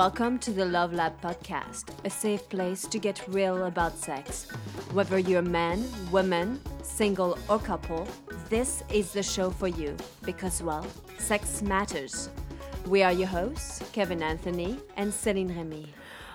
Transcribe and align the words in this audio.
Welcome 0.00 0.38
to 0.38 0.50
the 0.50 0.64
Love 0.64 0.94
Lab 0.94 1.20
podcast, 1.20 1.90
a 2.06 2.08
safe 2.08 2.48
place 2.48 2.86
to 2.86 2.98
get 2.98 3.22
real 3.28 3.66
about 3.66 3.98
sex. 3.98 4.46
Whether 4.94 5.18
you're 5.18 5.40
a 5.40 5.42
man, 5.42 5.84
woman, 6.10 6.58
single, 6.82 7.36
or 7.50 7.58
couple, 7.58 8.08
this 8.48 8.82
is 8.90 9.12
the 9.12 9.22
show 9.22 9.50
for 9.50 9.68
you 9.68 9.94
because, 10.24 10.62
well, 10.62 10.86
sex 11.18 11.60
matters. 11.60 12.30
We 12.86 13.02
are 13.02 13.12
your 13.12 13.26
hosts, 13.26 13.82
Kevin 13.92 14.22
Anthony 14.22 14.78
and 14.96 15.12
Celine 15.12 15.54
Remy. 15.54 15.92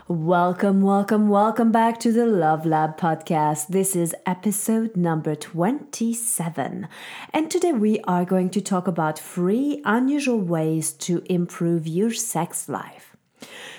Welcome, 0.08 0.84
welcome, 0.84 1.28
welcome 1.28 1.72
back 1.72 2.00
to 2.02 2.12
the 2.12 2.28
Love 2.28 2.68
Lab 2.68 3.00
podcast. 3.00 3.70
This 3.70 3.96
is 3.96 4.14
episode 4.28 4.96
number 4.96 5.34
27. 5.34 6.88
And 7.34 7.50
today 7.50 7.74
we 7.74 8.00
are 8.02 8.26
going 8.26 8.52
to 8.52 8.62
talk 8.62 8.88
about 8.88 9.18
three 9.18 9.82
unusual 9.86 10.40
ways 10.40 10.94
to 11.08 11.24
improve 11.28 11.88
your 11.88 12.14
sex 12.14 12.70
life. 12.70 13.15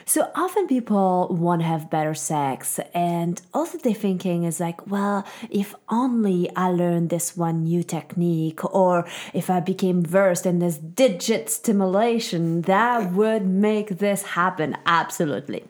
So 0.04 0.30
often 0.34 0.66
people 0.68 1.28
want 1.30 1.62
to 1.62 1.66
have 1.66 1.90
better 1.90 2.14
sex, 2.14 2.78
and 2.94 3.42
also 3.52 3.76
their 3.78 3.92
thinking 3.92 4.44
is 4.44 4.60
like, 4.60 4.86
well, 4.86 5.26
if 5.50 5.74
only 5.88 6.48
I 6.54 6.70
learned 6.70 7.10
this 7.10 7.36
one 7.36 7.64
new 7.64 7.82
technique, 7.82 8.64
or 8.72 9.06
if 9.34 9.50
I 9.50 9.60
became 9.60 10.02
versed 10.02 10.46
in 10.46 10.60
this 10.60 10.78
digit 10.78 11.50
stimulation, 11.50 12.62
that 12.62 13.12
would 13.12 13.46
make 13.46 13.98
this 13.98 14.22
happen. 14.22 14.76
Absolutely. 14.86 15.64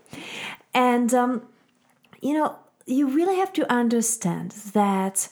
And, 0.74 1.14
um, 1.14 1.42
you 2.20 2.34
know, 2.34 2.56
you 2.84 3.08
really 3.08 3.36
have 3.36 3.52
to 3.55 3.72
understand 3.72 4.50
that 4.74 5.28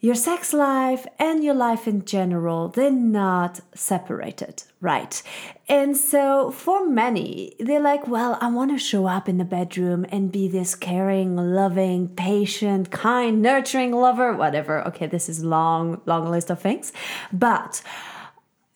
your 0.00 0.14
sex 0.14 0.54
life 0.54 1.06
and 1.18 1.44
your 1.44 1.54
life 1.54 1.86
in 1.86 2.06
general, 2.06 2.68
they're 2.68 2.90
not 2.90 3.60
separated, 3.74 4.62
right? 4.80 5.22
And 5.68 5.94
so 5.94 6.50
for 6.50 6.88
many, 6.88 7.54
they're 7.60 7.82
like, 7.82 8.08
well, 8.08 8.38
I 8.40 8.50
want 8.50 8.70
to 8.70 8.78
show 8.78 9.06
up 9.06 9.28
in 9.28 9.36
the 9.36 9.44
bedroom 9.44 10.06
and 10.10 10.32
be 10.32 10.48
this 10.48 10.74
caring, 10.74 11.36
loving, 11.36 12.08
patient, 12.08 12.90
kind, 12.90 13.42
nurturing 13.42 13.92
lover, 13.92 14.32
whatever. 14.34 14.82
Okay, 14.88 15.06
this 15.06 15.28
is 15.28 15.44
long, 15.44 16.00
long 16.06 16.30
list 16.30 16.50
of 16.50 16.60
things. 16.60 16.94
But 17.30 17.82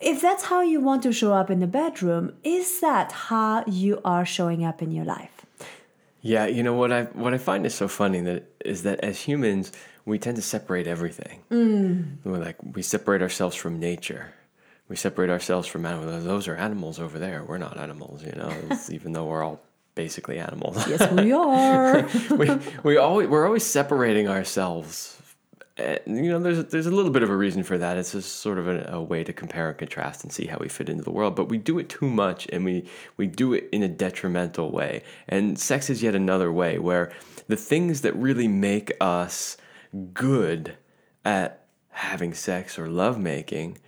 if 0.00 0.20
that's 0.20 0.44
how 0.44 0.60
you 0.60 0.80
want 0.80 1.02
to 1.04 1.12
show 1.12 1.32
up 1.32 1.50
in 1.50 1.60
the 1.60 1.66
bedroom, 1.66 2.34
is 2.44 2.80
that 2.80 3.12
how 3.12 3.64
you 3.66 3.98
are 4.04 4.26
showing 4.26 4.62
up 4.62 4.82
in 4.82 4.90
your 4.90 5.06
life? 5.06 5.46
Yeah, 6.20 6.46
you 6.46 6.62
know 6.62 6.74
what 6.74 6.90
I 6.90 7.04
what 7.04 7.34
I 7.34 7.38
find 7.38 7.66
is 7.66 7.74
so 7.74 7.86
funny 7.86 8.20
that 8.22 8.50
is 8.64 8.82
that 8.84 9.00
as 9.00 9.20
humans 9.20 9.72
we 10.04 10.18
tend 10.18 10.36
to 10.36 10.42
separate 10.42 10.86
everything. 10.86 11.40
Mm. 11.50 12.16
We're 12.24 12.38
like 12.38 12.56
we 12.62 12.82
separate 12.82 13.22
ourselves 13.22 13.56
from 13.56 13.78
nature. 13.78 14.34
We 14.88 14.96
separate 14.96 15.30
ourselves 15.30 15.66
from 15.66 15.86
animals. 15.86 16.24
Those 16.24 16.46
are 16.46 16.56
animals 16.56 17.00
over 17.00 17.18
there. 17.18 17.42
We're 17.42 17.58
not 17.58 17.78
animals, 17.78 18.22
you 18.22 18.32
know. 18.32 18.52
even 18.90 19.12
though 19.12 19.24
we're 19.24 19.42
all 19.42 19.60
basically 19.94 20.38
animals. 20.38 20.86
Yes, 20.86 21.10
we 21.12 21.32
are. 21.32 22.08
we 22.36 22.50
we 22.82 22.96
always 22.96 23.28
we're 23.28 23.46
always 23.46 23.64
separating 23.64 24.28
ourselves 24.28 25.14
and, 25.76 26.00
you 26.06 26.30
know, 26.30 26.38
there's 26.38 26.64
there's 26.66 26.86
a 26.86 26.90
little 26.90 27.10
bit 27.10 27.24
of 27.24 27.30
a 27.30 27.36
reason 27.36 27.64
for 27.64 27.76
that. 27.78 27.96
It's 27.96 28.12
just 28.12 28.36
sort 28.36 28.58
of 28.58 28.68
a, 28.68 28.90
a, 28.92 29.02
way 29.02 29.24
to 29.24 29.32
compare 29.32 29.70
and 29.70 29.76
contrast 29.76 30.22
and 30.22 30.32
see 30.32 30.46
how 30.46 30.56
we 30.58 30.68
fit 30.68 30.88
into 30.88 31.02
the 31.02 31.10
world. 31.10 31.34
But 31.34 31.48
we 31.48 31.58
do 31.58 31.80
it 31.80 31.88
too 31.88 32.08
much, 32.08 32.46
and 32.52 32.64
we 32.64 32.88
we 33.16 33.26
do 33.26 33.54
it 33.54 33.68
in 33.72 33.82
a 33.82 33.88
detrimental 33.88 34.70
way. 34.70 35.02
And 35.26 35.58
sex 35.58 35.90
is 35.90 36.00
yet 36.00 36.14
another 36.14 36.52
way 36.52 36.78
where 36.78 37.12
the 37.48 37.56
things 37.56 38.02
that 38.02 38.14
really 38.14 38.46
make 38.46 38.92
us 39.00 39.56
good 40.12 40.76
at 41.24 41.66
having 41.90 42.34
sex 42.34 42.78
or 42.78 42.88
lovemaking 42.88 43.78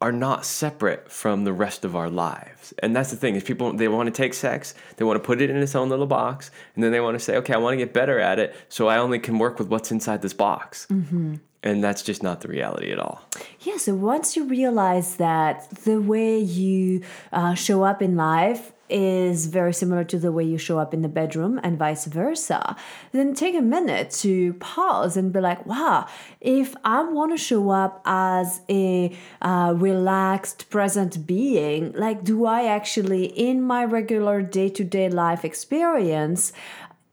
are 0.00 0.12
not 0.12 0.46
separate 0.46 1.12
from 1.12 1.44
the 1.44 1.52
rest 1.52 1.84
of 1.84 1.94
our 1.94 2.08
lives. 2.08 2.72
And 2.78 2.96
that's 2.96 3.10
the 3.10 3.16
thing 3.16 3.34
is 3.34 3.44
people 3.44 3.72
they 3.74 3.88
want 3.88 4.06
to 4.06 4.10
take 4.10 4.32
sex, 4.32 4.74
they 4.96 5.04
want 5.04 5.22
to 5.22 5.26
put 5.26 5.42
it 5.42 5.50
in 5.50 5.56
its 5.56 5.74
own 5.74 5.90
little 5.90 6.06
box, 6.06 6.50
and 6.74 6.82
then 6.82 6.90
they 6.90 7.00
want 7.00 7.16
to 7.16 7.20
say, 7.22 7.36
okay, 7.36 7.52
I 7.52 7.58
want 7.58 7.74
to 7.74 7.76
get 7.76 7.92
better 7.92 8.18
at 8.18 8.38
it, 8.38 8.56
so 8.70 8.88
I 8.88 8.96
only 8.96 9.18
can 9.18 9.38
work 9.38 9.58
with 9.58 9.68
what's 9.68 9.90
inside 9.90 10.22
this 10.22 10.32
box. 10.32 10.86
Mm-hmm. 10.90 11.36
And 11.62 11.84
that's 11.84 12.02
just 12.02 12.22
not 12.22 12.40
the 12.40 12.48
reality 12.48 12.90
at 12.90 12.98
all. 12.98 13.20
Yeah, 13.60 13.76
so 13.76 13.94
once 13.94 14.34
you 14.34 14.44
realize 14.44 15.16
that 15.16 15.68
the 15.84 16.00
way 16.00 16.38
you 16.38 17.02
uh, 17.30 17.52
show 17.52 17.82
up 17.82 18.00
in 18.00 18.16
life 18.16 18.72
is 18.90 19.46
very 19.46 19.72
similar 19.72 20.04
to 20.04 20.18
the 20.18 20.32
way 20.32 20.44
you 20.44 20.58
show 20.58 20.78
up 20.78 20.92
in 20.92 21.02
the 21.02 21.08
bedroom 21.08 21.60
and 21.62 21.78
vice 21.78 22.06
versa, 22.06 22.76
then 23.12 23.34
take 23.34 23.54
a 23.54 23.62
minute 23.62 24.10
to 24.10 24.54
pause 24.54 25.16
and 25.16 25.32
be 25.32 25.40
like, 25.40 25.64
wow, 25.66 26.06
if 26.40 26.74
I 26.84 27.02
want 27.02 27.32
to 27.32 27.38
show 27.38 27.70
up 27.70 28.02
as 28.04 28.60
a 28.68 29.16
uh, 29.40 29.74
relaxed, 29.76 30.70
present 30.70 31.26
being, 31.26 31.92
like, 31.92 32.24
do 32.24 32.46
I 32.46 32.64
actually, 32.64 33.26
in 33.26 33.62
my 33.62 33.84
regular 33.84 34.42
day 34.42 34.68
to 34.70 34.84
day 34.84 35.08
life 35.08 35.44
experience, 35.44 36.52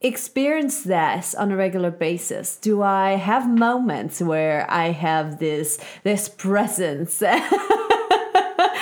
experience 0.01 0.83
this 0.83 1.33
on 1.33 1.51
a 1.51 1.55
regular 1.55 1.89
basis? 1.89 2.55
Do 2.57 2.83
i 2.83 3.15
have 3.15 3.49
moments 3.49 4.21
where 4.21 4.69
i 4.69 4.91
have 4.91 5.39
this 5.39 5.79
this 6.03 6.29
presence 6.29 7.23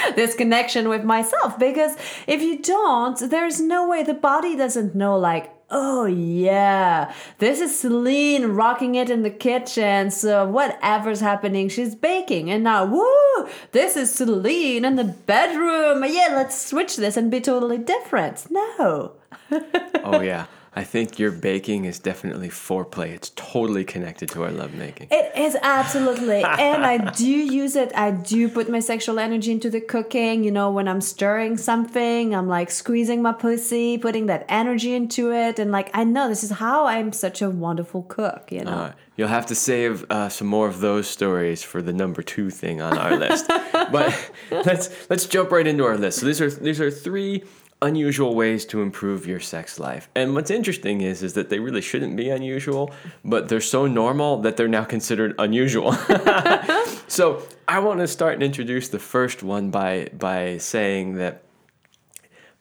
this 0.16 0.36
connection 0.36 0.90
with 0.90 1.04
myself. 1.04 1.58
Because 1.60 1.96
if 2.28 2.42
you 2.42 2.60
don't 2.60 3.18
there's 3.30 3.60
no 3.60 3.88
way. 3.88 4.04
The 4.04 4.14
body 4.14 4.56
doesn't 4.56 4.96
know 4.96 5.18
like 5.18 5.52
oh 5.72 6.06
yeah 6.06 7.12
this 7.40 7.60
is 7.60 7.80
celine 7.80 8.46
rocking 8.52 8.96
it 8.96 9.10
in 9.10 9.24
the 9.24 9.30
kitchen. 9.30 10.12
So 10.12 10.48
whatever's 10.48 11.22
happening 11.22 11.70
she's 11.70 11.96
baking. 11.96 12.50
And 12.52 12.64
now 12.64 12.86
woo 12.86 13.50
this 13.72 13.96
is 13.96 14.14
celine 14.14 14.86
in 14.86 14.96
the 14.96 15.04
bedroom. 15.04 16.04
Yeah 16.06 16.30
let's 16.32 16.60
switch 16.60 16.98
this 16.98 17.18
and 17.18 17.32
be 17.32 17.42
totally 17.42 17.78
different. 17.78 18.48
No. 18.50 19.14
Oh 20.08 20.22
yeah 20.22 20.46
I 20.78 20.84
think 20.84 21.18
your 21.18 21.32
baking 21.32 21.86
is 21.86 22.00
definitely 22.00 22.50
foreplay. 22.50 23.12
It's 23.12 23.32
totally 23.38 23.86
connected 23.86 24.30
to 24.32 24.44
our 24.44 24.52
lovemaking. 24.52 25.08
It 25.10 25.32
is 25.38 25.56
absolutely. 25.62 26.44
and 26.44 26.86
I 26.86 27.12
do 27.12 27.26
use 27.26 27.78
it. 27.78 27.94
I 27.96 28.12
do 28.12 28.50
put 28.50 28.70
my 28.70 28.82
sexual 28.82 29.18
energy 29.18 29.54
into 29.54 29.70
the 29.70 29.80
cooking. 29.80 30.44
You 30.44 30.52
know, 30.52 30.70
when 30.70 30.90
I'm 30.90 31.00
stirring 31.00 31.56
something, 31.56 32.36
I'm 32.36 32.50
like 32.50 32.70
squeezing 32.70 33.22
my 33.22 33.32
pussy, 33.32 33.98
putting 33.98 34.26
that 34.26 34.46
energy 34.50 34.94
into 34.94 35.32
it. 35.32 35.60
And 35.60 35.72
like, 35.72 35.90
I 35.94 36.04
know 36.04 36.28
this 36.28 36.44
is 36.44 36.52
how 36.52 36.88
I'm 36.88 37.14
such 37.14 37.42
a 37.42 37.50
wonderful 37.50 38.04
cook, 38.04 38.52
you 38.52 38.66
know? 38.66 38.72
Uh, 38.72 38.92
you'll 39.16 39.30
have 39.30 39.46
to 39.46 39.56
save 39.56 40.04
uh, 40.12 40.28
some 40.28 40.48
more 40.48 40.68
of 40.68 40.82
those 40.82 41.08
stories 41.08 41.64
for 41.64 41.82
the 41.82 41.94
number 41.94 42.22
two 42.22 42.50
thing 42.50 42.82
on 42.82 42.98
our 42.98 43.16
list. 43.16 43.48
but 43.72 44.32
let's 44.52 45.10
let's 45.10 45.26
jump 45.26 45.52
right 45.52 45.68
into 45.68 45.86
our 45.86 45.98
list. 45.98 46.20
So 46.20 46.26
these 46.26 46.42
are 46.42 46.50
these 46.50 46.82
are 46.82 46.92
three 46.92 47.46
unusual 47.86 48.34
ways 48.34 48.66
to 48.66 48.82
improve 48.82 49.28
your 49.28 49.40
sex 49.40 49.80
life. 49.80 50.10
And 50.16 50.34
what's 50.34 50.50
interesting 50.50 51.02
is 51.02 51.22
is 51.22 51.34
that 51.34 51.50
they 51.50 51.60
really 51.60 51.82
shouldn't 51.82 52.16
be 52.18 52.30
unusual, 52.30 52.92
but 53.24 53.48
they're 53.48 53.62
so 53.62 53.86
normal 53.86 54.42
that 54.42 54.58
they're 54.58 54.68
now 54.68 54.84
considered 54.84 55.36
unusual. 55.38 55.94
so, 57.08 57.44
I 57.68 57.80
want 57.80 58.00
to 58.00 58.08
start 58.08 58.34
and 58.34 58.44
introduce 58.44 58.90
the 58.90 59.00
first 59.00 59.44
one 59.44 59.70
by 59.70 60.10
by 60.18 60.58
saying 60.58 61.16
that 61.16 61.44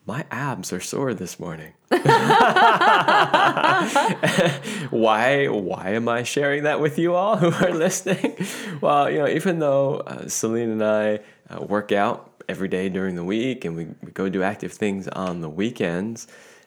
my 0.07 0.27
abs 0.31 0.73
are 0.73 0.81
sore 0.81 1.15
this 1.15 1.41
morning. 1.41 1.73
why 4.91 5.47
why 5.49 5.91
am 5.91 6.09
I 6.09 6.23
sharing 6.25 6.65
that 6.65 6.81
with 6.81 6.99
you 6.99 7.15
all 7.15 7.37
who 7.37 7.51
are 7.65 7.73
listening? 7.73 8.37
Well, 8.83 9.11
you 9.11 9.19
know, 9.19 9.29
even 9.29 9.59
though 9.61 9.97
uh, 10.01 10.29
Celine 10.29 10.71
and 10.71 10.85
I 10.85 11.21
uh, 11.49 11.63
work 11.63 11.93
out 11.93 12.34
every 12.49 12.69
day 12.69 12.89
during 12.89 13.15
the 13.15 13.25
week 13.25 13.65
and 13.65 13.77
we, 13.77 13.87
we 14.03 14.13
go 14.13 14.29
do 14.29 14.43
active 14.43 14.73
things 14.73 15.09
on 15.09 15.41
the 15.41 15.49
weekends. 15.49 16.27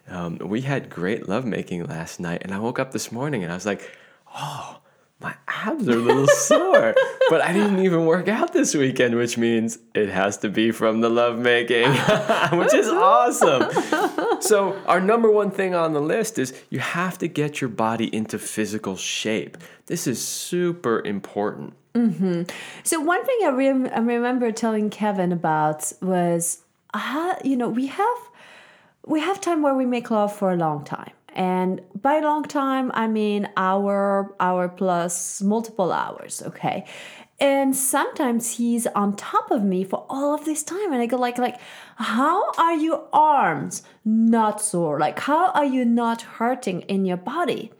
Um, 0.09 0.37
we 0.37 0.61
had 0.61 0.89
great 0.89 1.27
lovemaking 1.27 1.85
last 1.85 2.19
night, 2.19 2.41
and 2.43 2.53
I 2.53 2.59
woke 2.59 2.79
up 2.79 2.91
this 2.91 3.11
morning 3.11 3.43
and 3.43 3.51
I 3.51 3.55
was 3.55 3.65
like, 3.65 3.91
oh, 4.33 4.79
my 5.19 5.33
abs 5.47 5.87
are 5.89 5.93
a 5.93 5.95
little 5.95 6.27
sore. 6.27 6.93
But 7.29 7.41
I 7.41 7.51
didn't 7.51 7.79
even 7.79 8.05
work 8.05 8.27
out 8.27 8.53
this 8.53 8.75
weekend, 8.75 9.15
which 9.15 9.37
means 9.37 9.79
it 9.93 10.09
has 10.09 10.37
to 10.37 10.49
be 10.49 10.71
from 10.71 11.01
the 11.01 11.09
lovemaking, 11.09 11.89
which 12.57 12.73
is 12.73 12.87
awesome. 12.87 14.41
So, 14.41 14.79
our 14.85 15.01
number 15.01 15.29
one 15.29 15.51
thing 15.51 15.73
on 15.73 15.93
the 15.93 16.01
list 16.01 16.37
is 16.37 16.53
you 16.69 16.79
have 16.79 17.17
to 17.17 17.27
get 17.27 17.59
your 17.59 17.69
body 17.69 18.13
into 18.15 18.37
physical 18.37 18.95
shape. 18.95 19.57
This 19.87 20.07
is 20.07 20.25
super 20.25 21.01
important. 21.03 21.73
Mm-hmm. 21.97 22.43
So 22.83 22.99
one 22.99 23.25
thing 23.25 23.37
I, 23.41 23.47
I 23.47 23.99
remember 23.99 24.51
telling 24.51 24.91
Kevin 24.91 25.31
about 25.31 25.91
was, 26.01 26.61
uh, 26.93 27.35
you 27.43 27.55
know, 27.57 27.69
we 27.69 27.87
have 27.87 28.17
we 29.05 29.19
have 29.21 29.41
time 29.41 29.61
where 29.61 29.73
we 29.73 29.85
make 29.85 30.11
love 30.11 30.35
for 30.35 30.51
a 30.51 30.57
long 30.57 30.83
time, 30.83 31.13
and 31.33 31.81
by 31.99 32.19
long 32.19 32.43
time 32.43 32.91
I 32.93 33.07
mean 33.07 33.49
hour, 33.57 34.35
hour 34.39 34.67
plus 34.69 35.41
multiple 35.41 35.91
hours. 35.91 36.43
Okay, 36.45 36.85
and 37.39 37.75
sometimes 37.75 38.57
he's 38.57 38.87
on 38.87 39.15
top 39.15 39.51
of 39.51 39.63
me 39.63 39.83
for 39.83 40.05
all 40.09 40.33
of 40.33 40.45
this 40.45 40.63
time 40.63 40.91
and 40.91 41.01
i 41.01 41.05
go 41.05 41.17
like 41.17 41.37
like 41.37 41.59
how 41.97 42.51
are 42.57 42.73
your 42.73 43.07
arms 43.13 43.83
not 44.03 44.59
sore 44.59 44.99
like 44.99 45.19
how 45.19 45.51
are 45.51 45.65
you 45.65 45.85
not 45.85 46.21
hurting 46.23 46.81
in 46.81 47.05
your 47.05 47.17
body 47.17 47.71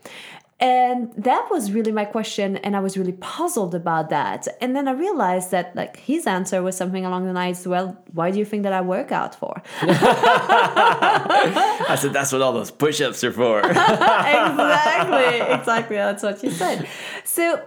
and 0.59 1.13
that 1.13 1.47
was 1.51 1.71
really 1.71 1.91
my 1.91 2.05
question 2.05 2.57
and 2.57 2.75
i 2.75 2.79
was 2.79 2.97
really 2.97 3.11
puzzled 3.11 3.75
about 3.75 4.09
that. 4.09 4.47
And 4.59 4.75
then 4.75 4.87
i 4.87 4.91
realized 4.91 5.51
that 5.51 5.75
like 5.75 5.97
his 5.97 6.25
answer 6.25 6.63
was 6.63 6.75
something 6.75 7.05
along 7.05 7.25
the 7.25 7.33
lines 7.33 7.67
well 7.67 7.97
why 8.13 8.31
do 8.31 8.39
you 8.39 8.45
think 8.45 8.63
that 8.63 8.73
i 8.73 8.81
work 8.81 9.11
out 9.11 9.35
for? 9.35 9.61
I 11.89 11.95
said, 11.99 12.13
that's 12.13 12.31
what 12.31 12.41
all 12.41 12.53
those 12.53 12.71
push 12.71 13.01
ups 13.01 13.23
are 13.23 13.31
for. 13.31 13.59
exactly 13.69 15.41
exactly 15.53 15.95
that's 15.95 16.23
what 16.23 16.41
you 16.43 16.51
said. 16.51 16.87
So 17.23 17.61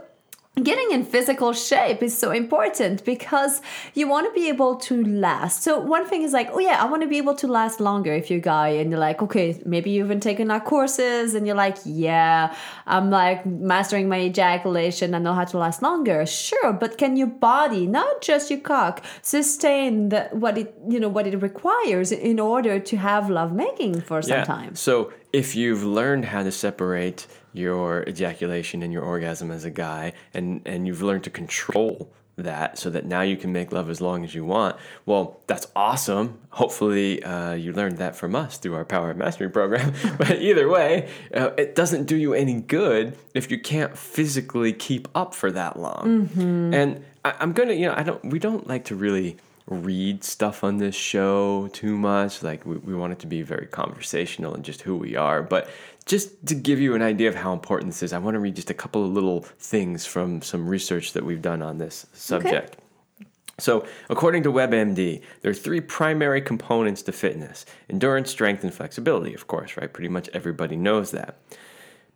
getting 0.57 0.91
in 0.91 1.05
physical 1.05 1.53
shape 1.53 2.03
is 2.03 2.17
so 2.17 2.33
important 2.33 3.05
because 3.05 3.63
you 3.95 4.09
want 4.09 4.27
to 4.27 4.33
be 4.39 4.49
able 4.49 4.77
to 4.77 5.03
last. 5.05 5.63
So 5.63 5.79
one 5.79 6.07
thing 6.07 6.23
is 6.23 6.33
like, 6.33 6.51
oh 6.53 6.59
yeah, 6.59 6.83
I 6.83 6.87
want 6.87 7.03
to 7.03 7.09
be 7.09 7.19
able 7.19 7.35
to 7.37 7.47
last 7.47 7.81
longer 7.81 8.13
if 8.13 8.31
you're 8.31 8.41
a 8.41 8.43
guy 8.43 8.69
and 8.69 8.91
you're 8.91 9.01
like, 9.01 9.23
okay, 9.23 9.61
maybe 9.65 9.91
you've 9.91 10.09
been 10.09 10.21
taking 10.21 10.51
our 10.51 10.61
courses 10.61 11.35
and 11.35 11.47
you're 11.47 11.57
like, 11.57 11.79
yeah, 11.85 12.55
I'm 12.87 13.11
like 13.11 13.47
mastering 13.47 14.09
my 14.09 14.21
ejaculation, 14.21 15.15
I 15.15 15.19
know 15.19 15.35
how 15.35 15.45
to 15.45 15.57
last 15.57 15.83
longer. 15.83 16.27
Sure, 16.27 16.73
but 16.73 16.99
can 16.99 17.17
your 17.17 17.29
body, 17.29 17.87
not 17.87 18.21
just 18.21 18.51
your 18.51 18.61
cock, 18.61 19.05
sustain 19.23 20.11
the, 20.11 20.29
what 20.33 20.59
it 20.59 20.75
you 20.89 20.99
know 20.99 21.09
what 21.09 21.27
it 21.27 21.41
requires 21.41 22.13
in 22.13 22.41
order 22.41 22.79
to 22.81 22.97
have 22.97 23.31
lovemaking 23.31 24.01
for 24.01 24.21
some 24.21 24.45
time? 24.45 24.75
So 24.75 25.13
if 25.33 25.55
you've 25.55 25.85
learned 25.85 26.27
how 26.27 26.43
to 26.43 26.51
separate 26.51 27.27
your 27.53 28.05
ejaculation 28.09 28.83
and 28.83 28.93
your 28.93 29.03
orgasm 29.03 29.51
as 29.51 29.65
a 29.65 29.71
guy 29.71 30.13
and 30.35 30.63
and 30.65 30.87
you've 30.87 31.03
learned 31.03 31.25
to 31.25 31.31
control 31.31 32.13
that 32.37 32.79
so 32.79 32.89
that 32.89 33.05
now 33.05 33.21
you 33.21 33.37
can 33.37 33.53
make 33.53 33.71
love 33.71 33.91
as 33.91 34.01
long 34.01 34.25
as 34.25 34.35
you 34.35 34.45
want. 34.45 34.77
Well 35.05 35.41
that's 35.47 35.67
awesome. 35.77 36.39
Hopefully 36.51 37.23
uh, 37.23 37.53
you 37.53 37.73
learned 37.73 37.99
that 37.99 38.17
from 38.17 38.35
us 38.35 38.57
through 38.57 38.75
our 38.75 38.85
Power 38.85 39.11
and 39.11 39.19
Mastery 39.19 39.51
program. 39.51 39.93
But 40.19 40.41
either 40.41 40.69
way 40.69 41.09
uh, 41.35 41.51
it 41.59 41.75
doesn't 41.75 42.05
do 42.07 42.17
you 42.17 42.35
any 42.35 42.61
good 42.61 43.17
if 43.35 43.51
you 43.51 43.59
can't 43.59 43.97
physically 43.97 44.73
keep 44.73 45.09
up 45.15 45.35
for 45.35 45.51
that 45.53 45.79
long. 45.79 46.29
Mm-hmm. 46.29 46.75
and 46.75 47.05
I, 47.25 47.35
i'm 47.41 47.53
gonna 47.53 47.75
you 47.75 47.87
know 47.87 47.95
i 47.97 48.03
don't 48.03 48.25
we 48.25 48.39
don't 48.39 48.67
like 48.67 48.87
to 48.87 48.95
really 48.97 49.37
read 49.71 50.23
stuff 50.25 50.63
on 50.65 50.79
this 50.79 50.95
show 50.95 51.69
too 51.73 51.97
much 51.97 52.43
like 52.43 52.67
we, 52.67 52.77
we 52.79 52.95
want 52.95 53.13
it 53.13 53.19
to 53.21 53.27
be 53.27 53.41
very 53.43 53.67
conversational 53.67 54.53
and 54.55 54.65
just 54.65 54.83
who 54.83 54.97
we 54.97 55.17
are 55.17 55.43
but 55.43 55.69
just 56.07 56.45
to 56.47 56.55
give 56.55 56.81
you 56.81 56.95
an 56.95 57.03
idea 57.03 57.29
of 57.29 57.35
how 57.37 57.53
important 57.53 57.91
this 57.93 58.03
is 58.03 58.13
i 58.13 58.19
want 58.19 58.35
to 58.35 58.41
read 58.41 58.57
just 58.57 58.69
a 58.71 58.75
couple 58.75 59.05
of 59.05 59.11
little 59.13 59.41
things 59.43 60.05
from 60.05 60.43
some 60.43 60.69
research 60.69 61.13
that 61.13 61.25
we've 61.25 61.43
done 61.43 61.63
on 61.63 61.79
this 61.79 62.07
subject 62.13 62.75
Okay. 62.75 63.27
so, 63.59 63.87
according 64.09 64.43
to 64.45 64.51
WebMD, 64.53 65.23
there 65.43 65.51
are 65.51 65.55
three 65.55 65.81
primary 65.81 66.41
components 66.41 67.03
to 67.03 67.13
fitness 67.13 67.65
endurance, 67.89 68.31
strength, 68.31 68.65
and 68.65 68.73
flexibility, 68.75 69.35
of 69.35 69.47
course, 69.47 69.77
right? 69.77 69.93
Pretty 69.93 70.09
much 70.09 70.29
everybody 70.33 70.77
knows 70.77 71.11
that. 71.13 71.37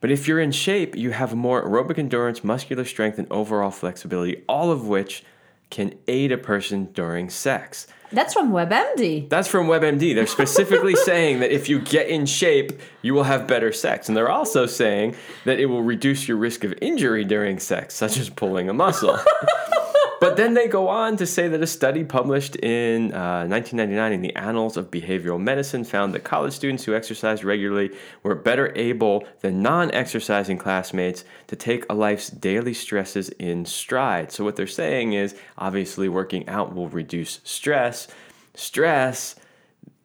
But 0.00 0.10
if 0.10 0.26
you're 0.26 0.40
in 0.40 0.52
shape, 0.52 0.96
you 0.96 1.10
have 1.12 1.34
more 1.34 1.62
aerobic 1.66 1.98
endurance, 1.98 2.42
muscular 2.44 2.84
strength, 2.84 3.18
and 3.18 3.30
overall 3.30 3.70
flexibility, 3.70 4.42
all 4.48 4.70
of 4.70 4.86
which 4.88 5.22
can 5.70 5.94
aid 6.06 6.32
a 6.32 6.38
person 6.38 6.86
during 6.92 7.30
sex. 7.30 7.86
That's 8.12 8.32
from 8.32 8.52
WebMD. 8.52 9.28
That's 9.28 9.48
from 9.48 9.66
WebMD. 9.66 10.14
They're 10.14 10.26
specifically 10.26 10.94
saying 11.04 11.40
that 11.40 11.50
if 11.52 11.68
you 11.68 11.80
get 11.80 12.08
in 12.08 12.26
shape, 12.26 12.72
you 13.02 13.12
will 13.14 13.24
have 13.24 13.46
better 13.46 13.72
sex. 13.72 14.08
And 14.08 14.16
they're 14.16 14.30
also 14.30 14.66
saying 14.66 15.16
that 15.44 15.58
it 15.58 15.66
will 15.66 15.82
reduce 15.82 16.28
your 16.28 16.36
risk 16.36 16.62
of 16.64 16.74
injury 16.80 17.24
during 17.24 17.58
sex, 17.58 17.94
such 17.94 18.16
as 18.18 18.30
pulling 18.30 18.68
a 18.68 18.72
muscle. 18.74 19.18
But 20.20 20.36
then 20.36 20.54
they 20.54 20.68
go 20.68 20.88
on 20.88 21.16
to 21.18 21.26
say 21.26 21.48
that 21.48 21.62
a 21.62 21.66
study 21.66 22.04
published 22.04 22.56
in 22.56 23.12
uh, 23.12 23.46
1999 23.46 24.12
in 24.12 24.22
the 24.22 24.34
Annals 24.36 24.76
of 24.76 24.90
Behavioral 24.90 25.40
Medicine 25.40 25.84
found 25.84 26.14
that 26.14 26.24
college 26.24 26.52
students 26.52 26.84
who 26.84 26.94
exercised 26.94 27.44
regularly 27.44 27.90
were 28.22 28.34
better 28.34 28.72
able 28.76 29.24
than 29.40 29.62
non 29.62 29.90
exercising 29.92 30.58
classmates 30.58 31.24
to 31.48 31.56
take 31.56 31.84
a 31.90 31.94
life's 31.94 32.30
daily 32.30 32.74
stresses 32.74 33.28
in 33.30 33.64
stride. 33.64 34.32
So, 34.32 34.44
what 34.44 34.56
they're 34.56 34.66
saying 34.66 35.12
is 35.12 35.34
obviously 35.58 36.08
working 36.08 36.48
out 36.48 36.74
will 36.74 36.88
reduce 36.88 37.40
stress. 37.44 38.08
Stress 38.54 39.36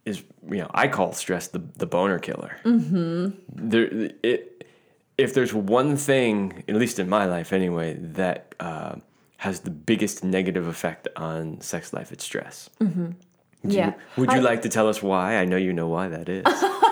is, 0.05 0.23
you 0.49 0.57
know, 0.57 0.71
I 0.73 0.87
call 0.87 1.13
stress 1.13 1.47
the, 1.47 1.59
the 1.77 1.85
boner 1.85 2.19
killer. 2.19 2.57
Mm-hmm. 2.63 3.29
There, 3.69 4.11
it, 4.23 4.67
if 5.17 5.33
there's 5.33 5.53
one 5.53 5.97
thing, 5.97 6.63
at 6.67 6.75
least 6.75 6.97
in 6.97 7.09
my 7.09 7.25
life 7.25 7.51
anyway, 7.51 7.95
that 7.99 8.55
uh, 8.59 8.95
has 9.39 9.61
the 9.61 9.71
biggest 9.71 10.23
negative 10.23 10.67
effect 10.67 11.07
on 11.15 11.59
sex 11.61 11.93
life, 11.93 12.11
it's 12.11 12.23
stress. 12.23 12.69
Mm-hmm. 12.79 13.11
Would 13.63 13.73
Yeah. 13.73 13.87
You, 13.87 13.93
would 14.17 14.31
you 14.31 14.37
I- 14.39 14.41
like 14.41 14.61
to 14.63 14.69
tell 14.69 14.87
us 14.87 15.01
why? 15.03 15.35
I 15.37 15.45
know 15.45 15.57
you 15.57 15.73
know 15.73 15.87
why 15.87 16.07
that 16.09 16.29
is. 16.29 16.43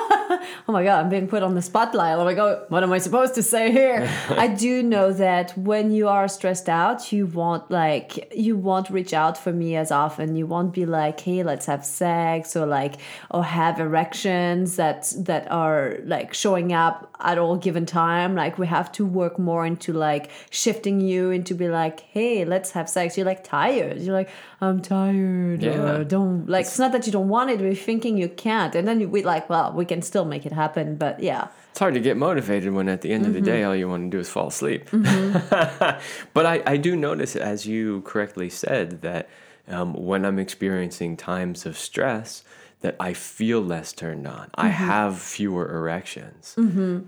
Oh 0.69 0.73
my 0.73 0.83
god, 0.83 0.99
I'm 0.99 1.09
being 1.09 1.29
put 1.29 1.43
on 1.43 1.55
the 1.55 1.61
spotlight. 1.61 2.17
Oh 2.17 2.25
my 2.25 2.33
god, 2.33 2.65
what 2.67 2.83
am 2.83 2.91
I 2.91 2.97
supposed 2.97 3.35
to 3.35 3.41
say 3.41 3.71
here? 3.71 4.05
I 4.29 4.47
do 4.49 4.83
know 4.83 5.13
that 5.13 5.57
when 5.57 5.91
you 5.91 6.09
are 6.09 6.27
stressed 6.27 6.67
out, 6.67 7.13
you 7.13 7.25
won't 7.25 7.71
like 7.71 8.29
you 8.35 8.57
won't 8.57 8.89
reach 8.89 9.13
out 9.13 9.37
for 9.37 9.53
me 9.53 9.77
as 9.77 9.91
often. 9.91 10.35
You 10.35 10.45
won't 10.45 10.73
be 10.73 10.85
like, 10.85 11.21
"Hey, 11.21 11.41
let's 11.41 11.67
have 11.67 11.85
sex," 11.85 12.53
or 12.57 12.65
like, 12.65 12.95
or 13.31 13.45
have 13.45 13.79
erections 13.79 14.75
that 14.75 15.13
that 15.19 15.49
are 15.49 15.99
like 16.03 16.33
showing 16.33 16.73
up 16.73 17.15
at 17.21 17.37
all 17.37 17.55
given 17.55 17.85
time. 17.85 18.35
Like 18.35 18.57
we 18.57 18.67
have 18.67 18.91
to 18.93 19.05
work 19.05 19.39
more 19.39 19.65
into 19.65 19.93
like 19.93 20.29
shifting 20.49 20.99
you 20.99 21.31
into 21.31 21.55
be 21.55 21.69
like, 21.69 22.01
"Hey, 22.01 22.43
let's 22.43 22.71
have 22.71 22.89
sex." 22.89 23.15
You're 23.15 23.25
like 23.25 23.45
tired. 23.45 24.01
You're 24.01 24.13
like, 24.21 24.29
"I'm 24.59 24.81
tired." 24.81 25.63
Yeah. 25.63 25.99
Or 25.99 26.03
don't 26.03 26.49
like. 26.49 26.65
It's 26.65 26.77
not 26.77 26.91
that 26.91 27.05
you 27.05 27.13
don't 27.13 27.29
want 27.29 27.51
it. 27.51 27.61
We're 27.61 27.73
thinking 27.73 28.17
you 28.17 28.27
can't, 28.27 28.75
and 28.75 28.85
then 28.85 29.09
we 29.11 29.23
like, 29.23 29.49
well, 29.49 29.71
we 29.71 29.85
can 29.85 30.01
still 30.01 30.25
make 30.25 30.45
it 30.45 30.51
happen. 30.51 30.56
But 30.95 31.21
yeah. 31.21 31.47
it's 31.71 31.79
hard 31.79 31.93
to 31.93 31.99
get 31.99 32.17
motivated 32.17 32.73
when 32.73 32.89
at 32.89 33.01
the 33.01 33.13
end 33.13 33.25
of 33.25 33.33
the 33.33 33.41
day 33.41 33.63
all 33.63 33.75
you 33.75 33.87
want 33.87 34.11
to 34.11 34.17
do 34.17 34.19
is 34.19 34.29
fall 34.29 34.47
asleep. 34.47 34.89
but 34.91 36.45
I, 36.45 36.61
I 36.65 36.77
do 36.77 36.95
notice, 36.95 37.35
as 37.35 37.65
you 37.65 38.01
correctly 38.01 38.49
said, 38.49 39.01
that 39.01 39.29
um, 39.67 39.93
when 39.93 40.25
I'm 40.25 40.39
experiencing 40.39 41.17
times 41.17 41.65
of 41.65 41.77
stress, 41.77 42.43
that 42.81 42.95
I 42.99 43.13
feel 43.13 43.59
less 43.61 43.91
turned 43.91 44.27
on. 44.27 44.51
I 44.53 44.67
have 44.67 45.19
fewer 45.19 45.75
erections, 45.75 46.53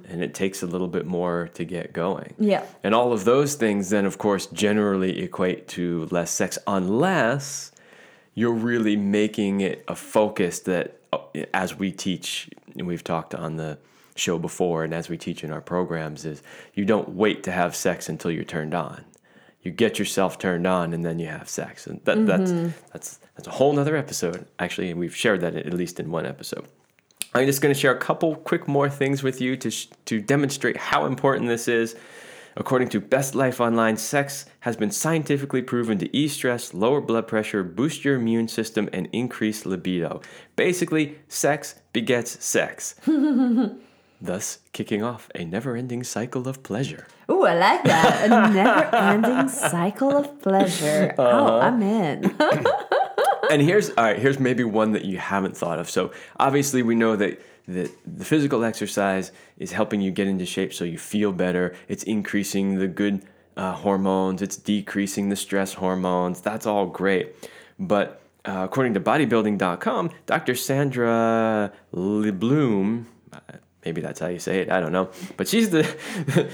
and 0.09 0.23
it 0.23 0.33
takes 0.33 0.63
a 0.63 0.65
little 0.65 0.87
bit 0.87 1.05
more 1.05 1.49
to 1.53 1.63
get 1.63 1.93
going. 1.93 2.33
Yeah. 2.39 2.65
And 2.83 2.95
all 2.95 3.13
of 3.13 3.23
those 3.23 3.53
things 3.55 3.89
then, 3.89 4.05
of 4.05 4.17
course, 4.17 4.47
generally 4.47 5.21
equate 5.21 5.67
to 5.69 6.07
less 6.09 6.31
sex 6.31 6.57
unless 6.65 7.71
you're 8.33 8.51
really 8.51 8.95
making 8.95 9.61
it 9.61 9.83
a 9.87 9.95
focus 9.95 10.59
that, 10.61 10.99
uh, 11.13 11.19
as 11.53 11.77
we 11.77 11.91
teach, 11.91 12.49
and 12.79 12.87
we've 12.87 13.03
talked 13.03 13.35
on 13.35 13.57
the 13.57 13.77
show 14.15 14.39
before, 14.39 14.83
and 14.83 14.93
as 14.93 15.09
we 15.09 15.17
teach 15.17 15.43
in 15.43 15.51
our 15.51 15.61
programs, 15.61 16.25
is 16.25 16.41
you 16.73 16.85
don't 16.85 17.09
wait 17.09 17.43
to 17.43 17.51
have 17.51 17.75
sex 17.75 18.09
until 18.09 18.31
you're 18.31 18.43
turned 18.43 18.73
on. 18.73 19.05
You 19.61 19.71
get 19.71 19.99
yourself 19.99 20.39
turned 20.39 20.65
on, 20.65 20.93
and 20.93 21.05
then 21.05 21.19
you 21.19 21.27
have 21.27 21.49
sex, 21.49 21.85
and 21.85 21.99
that, 22.05 22.17
mm-hmm. 22.17 22.25
that's 22.25 22.51
that's 22.91 23.19
that's 23.35 23.47
a 23.47 23.51
whole 23.51 23.73
nother 23.73 23.95
episode. 23.95 24.47
Actually, 24.57 24.89
and 24.89 24.99
we've 24.99 25.15
shared 25.15 25.41
that 25.41 25.55
at 25.55 25.73
least 25.73 25.99
in 25.99 26.11
one 26.11 26.25
episode. 26.25 26.65
I'm 27.33 27.45
just 27.45 27.61
going 27.61 27.73
to 27.73 27.79
share 27.79 27.93
a 27.93 27.97
couple 27.97 28.35
quick 28.37 28.67
more 28.67 28.89
things 28.89 29.21
with 29.21 29.39
you 29.39 29.55
to, 29.57 29.69
sh- 29.69 29.87
to 30.05 30.19
demonstrate 30.19 30.77
how 30.77 31.05
important 31.05 31.47
this 31.47 31.67
is. 31.67 31.95
According 32.59 32.89
to 32.89 32.99
Best 32.99 33.35
Life 33.35 33.61
Online, 33.61 33.95
sex 33.95 34.45
has 34.59 34.75
been 34.75 34.91
scientifically 34.91 35.61
proven 35.61 35.97
to 35.99 36.15
ease 36.15 36.33
stress, 36.33 36.73
lower 36.73 36.99
blood 36.99 37.25
pressure, 37.25 37.63
boost 37.63 38.03
your 38.03 38.15
immune 38.15 38.49
system, 38.49 38.89
and 38.91 39.07
increase 39.13 39.65
libido. 39.65 40.19
Basically, 40.57 41.17
sex 41.29 41.75
begets 41.93 42.43
sex, 42.43 42.95
thus 44.21 44.59
kicking 44.73 45.01
off 45.01 45.29
a 45.33 45.45
never 45.45 45.77
ending 45.77 46.03
cycle 46.03 46.49
of 46.49 46.61
pleasure. 46.61 47.07
Ooh, 47.31 47.45
I 47.45 47.53
like 47.53 47.83
that. 47.85 48.25
A 48.25 48.27
never 48.53 48.93
ending 48.93 49.47
cycle 49.47 50.17
of 50.17 50.41
pleasure. 50.41 51.15
Oh, 51.17 51.61
I'm 51.61 51.81
in. 51.81 52.35
and 53.49 53.61
here's 53.61 53.89
all 53.91 54.03
right 54.03 54.19
here's 54.19 54.39
maybe 54.39 54.63
one 54.63 54.91
that 54.93 55.05
you 55.05 55.17
haven't 55.17 55.57
thought 55.57 55.79
of. 55.79 55.89
So 55.89 56.11
obviously 56.39 56.83
we 56.83 56.95
know 56.95 57.15
that 57.15 57.41
that 57.67 57.91
the 58.05 58.25
physical 58.25 58.63
exercise 58.63 59.31
is 59.57 59.71
helping 59.71 60.01
you 60.01 60.11
get 60.11 60.27
into 60.27 60.45
shape 60.45 60.73
so 60.73 60.83
you 60.85 60.97
feel 60.97 61.31
better. 61.31 61.75
It's 61.87 62.03
increasing 62.03 62.79
the 62.79 62.87
good 62.87 63.25
uh, 63.55 63.73
hormones. 63.73 64.41
It's 64.41 64.57
decreasing 64.57 65.29
the 65.29 65.35
stress 65.35 65.73
hormones. 65.73 66.41
That's 66.41 66.65
all 66.65 66.87
great. 66.87 67.35
But 67.77 68.19
uh, 68.45 68.63
according 68.63 68.93
to 68.93 68.99
bodybuilding.com 68.99 70.09
dr 70.25 70.55
sandra 70.55 71.71
Leiblum 71.93 73.05
uh, 73.33 73.39
maybe 73.85 74.01
that's 74.01 74.19
how 74.19 74.27
you 74.27 74.39
say 74.39 74.61
it 74.61 74.71
i 74.71 74.79
don't 74.79 74.93
know 74.93 75.09
but 75.37 75.47
she's 75.47 75.69
the 75.71 75.83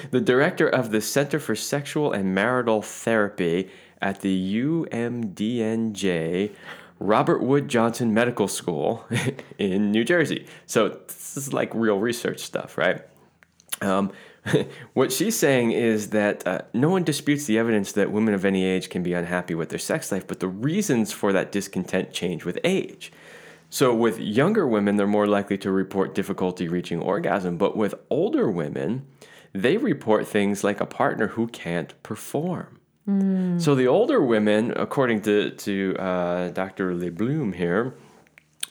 the 0.11 0.19
director 0.19 0.67
of 0.67 0.91
the 0.91 0.99
center 0.99 1.39
for 1.39 1.55
sexual 1.55 2.11
and 2.11 2.33
marital 2.33 2.81
therapy 2.81 3.69
at 4.01 4.21
the 4.21 4.55
umdnj 4.91 6.51
robert 6.99 7.41
wood 7.41 7.67
johnson 7.67 8.13
medical 8.13 8.47
school 8.47 9.05
in 9.57 9.91
new 9.91 10.03
jersey 10.03 10.45
so 10.65 10.89
this 11.07 11.37
is 11.37 11.53
like 11.53 11.73
real 11.73 11.99
research 11.99 12.39
stuff 12.39 12.77
right 12.77 13.03
um, 13.81 14.11
what 14.93 15.11
she's 15.11 15.37
saying 15.37 15.71
is 15.71 16.11
that 16.11 16.45
uh, 16.47 16.61
no 16.73 16.89
one 16.89 17.03
disputes 17.03 17.45
the 17.45 17.57
evidence 17.57 17.91
that 17.93 18.11
women 18.11 18.33
of 18.33 18.45
any 18.45 18.63
age 18.63 18.89
can 18.89 19.03
be 19.03 19.13
unhappy 19.13 19.55
with 19.55 19.69
their 19.69 19.79
sex 19.79 20.11
life, 20.11 20.27
but 20.27 20.39
the 20.39 20.47
reasons 20.47 21.11
for 21.11 21.33
that 21.33 21.51
discontent 21.51 22.11
change 22.11 22.45
with 22.45 22.59
age. 22.63 23.11
So, 23.69 23.93
with 23.93 24.19
younger 24.19 24.67
women, 24.67 24.95
they're 24.95 25.07
more 25.07 25.27
likely 25.27 25.57
to 25.59 25.71
report 25.71 26.15
difficulty 26.15 26.67
reaching 26.67 27.01
orgasm, 27.01 27.57
but 27.57 27.75
with 27.75 27.95
older 28.09 28.49
women, 28.49 29.05
they 29.53 29.77
report 29.77 30.27
things 30.27 30.63
like 30.63 30.79
a 30.79 30.85
partner 30.85 31.27
who 31.29 31.47
can't 31.47 32.01
perform. 32.03 32.79
So 33.07 33.75
the 33.75 33.87
older 33.87 34.19
women, 34.21 34.73
according 34.75 35.21
to 35.23 35.51
to 35.51 35.95
uh, 35.97 36.49
Dr. 36.49 36.95
Leiblum 36.95 37.53
here, 37.53 37.93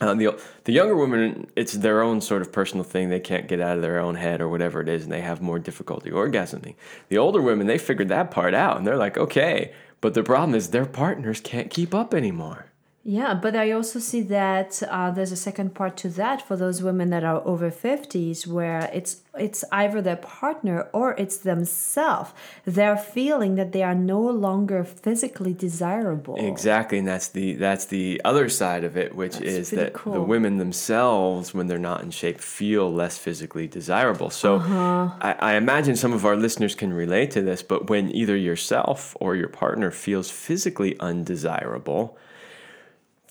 uh, 0.00 0.14
the 0.14 0.36
the 0.64 0.72
younger 0.72 0.96
women, 0.96 1.46
it's 1.54 1.74
their 1.74 2.02
own 2.02 2.20
sort 2.20 2.42
of 2.42 2.52
personal 2.52 2.84
thing. 2.84 3.10
They 3.10 3.20
can't 3.20 3.46
get 3.46 3.60
out 3.60 3.76
of 3.76 3.82
their 3.82 4.00
own 4.00 4.16
head 4.16 4.40
or 4.40 4.48
whatever 4.48 4.80
it 4.80 4.88
is, 4.88 5.04
and 5.04 5.12
they 5.12 5.20
have 5.20 5.40
more 5.40 5.60
difficulty 5.60 6.10
orgasming. 6.10 6.74
The 7.08 7.18
older 7.18 7.40
women, 7.40 7.68
they 7.68 7.78
figured 7.78 8.08
that 8.08 8.32
part 8.32 8.54
out, 8.54 8.76
and 8.76 8.84
they're 8.86 8.96
like, 8.96 9.16
okay. 9.16 9.72
But 10.00 10.14
the 10.14 10.24
problem 10.24 10.54
is 10.54 10.70
their 10.70 10.84
partners 10.84 11.40
can't 11.40 11.70
keep 11.70 11.94
up 11.94 12.12
anymore. 12.12 12.66
Yeah, 13.06 13.34
but 13.34 13.54
I 13.54 13.70
also 13.70 13.98
see 13.98 14.22
that 14.22 14.82
uh, 14.88 15.10
there's 15.10 15.30
a 15.30 15.36
second 15.36 15.74
part 15.74 15.94
to 15.98 16.08
that 16.08 16.40
for 16.40 16.56
those 16.56 16.82
women 16.82 17.10
that 17.10 17.22
are 17.22 17.46
over 17.46 17.70
50s 17.70 18.46
where 18.46 18.90
it's 18.94 19.18
it's 19.36 19.62
either 19.72 20.00
their 20.00 20.16
partner 20.16 20.88
or 20.92 21.12
it's 21.18 21.36
themselves. 21.36 22.30
They're 22.64 22.96
feeling 22.96 23.56
that 23.56 23.72
they 23.72 23.82
are 23.82 23.94
no 23.94 24.20
longer 24.20 24.84
physically 24.84 25.52
desirable. 25.52 26.36
Exactly, 26.38 26.98
and 26.98 27.06
that's 27.06 27.28
the 27.28 27.54
that's 27.56 27.84
the 27.86 28.22
other 28.24 28.48
side 28.48 28.84
of 28.84 28.96
it, 28.96 29.14
which 29.14 29.32
That's 29.34 29.44
is 29.44 29.70
that 29.70 29.92
the 30.04 30.22
women 30.22 30.56
themselves, 30.56 31.52
when 31.52 31.66
they're 31.66 31.78
not 31.78 32.02
in 32.02 32.10
shape, 32.10 32.40
feel 32.40 32.90
less 32.90 33.18
physically 33.18 33.66
desirable. 33.66 34.30
So 34.30 34.56
Uh-huh. 34.56 35.10
I, 35.20 35.32
I 35.40 35.54
imagine 35.56 35.96
some 35.96 36.14
of 36.14 36.24
our 36.24 36.36
listeners 36.36 36.74
can 36.74 36.92
relate 36.94 37.30
to 37.32 37.42
this. 37.42 37.62
But 37.62 37.90
when 37.90 38.14
either 38.14 38.36
yourself 38.36 39.14
or 39.20 39.36
your 39.36 39.48
partner 39.48 39.90
feels 39.90 40.30
physically 40.30 40.98
undesirable, 41.00 42.16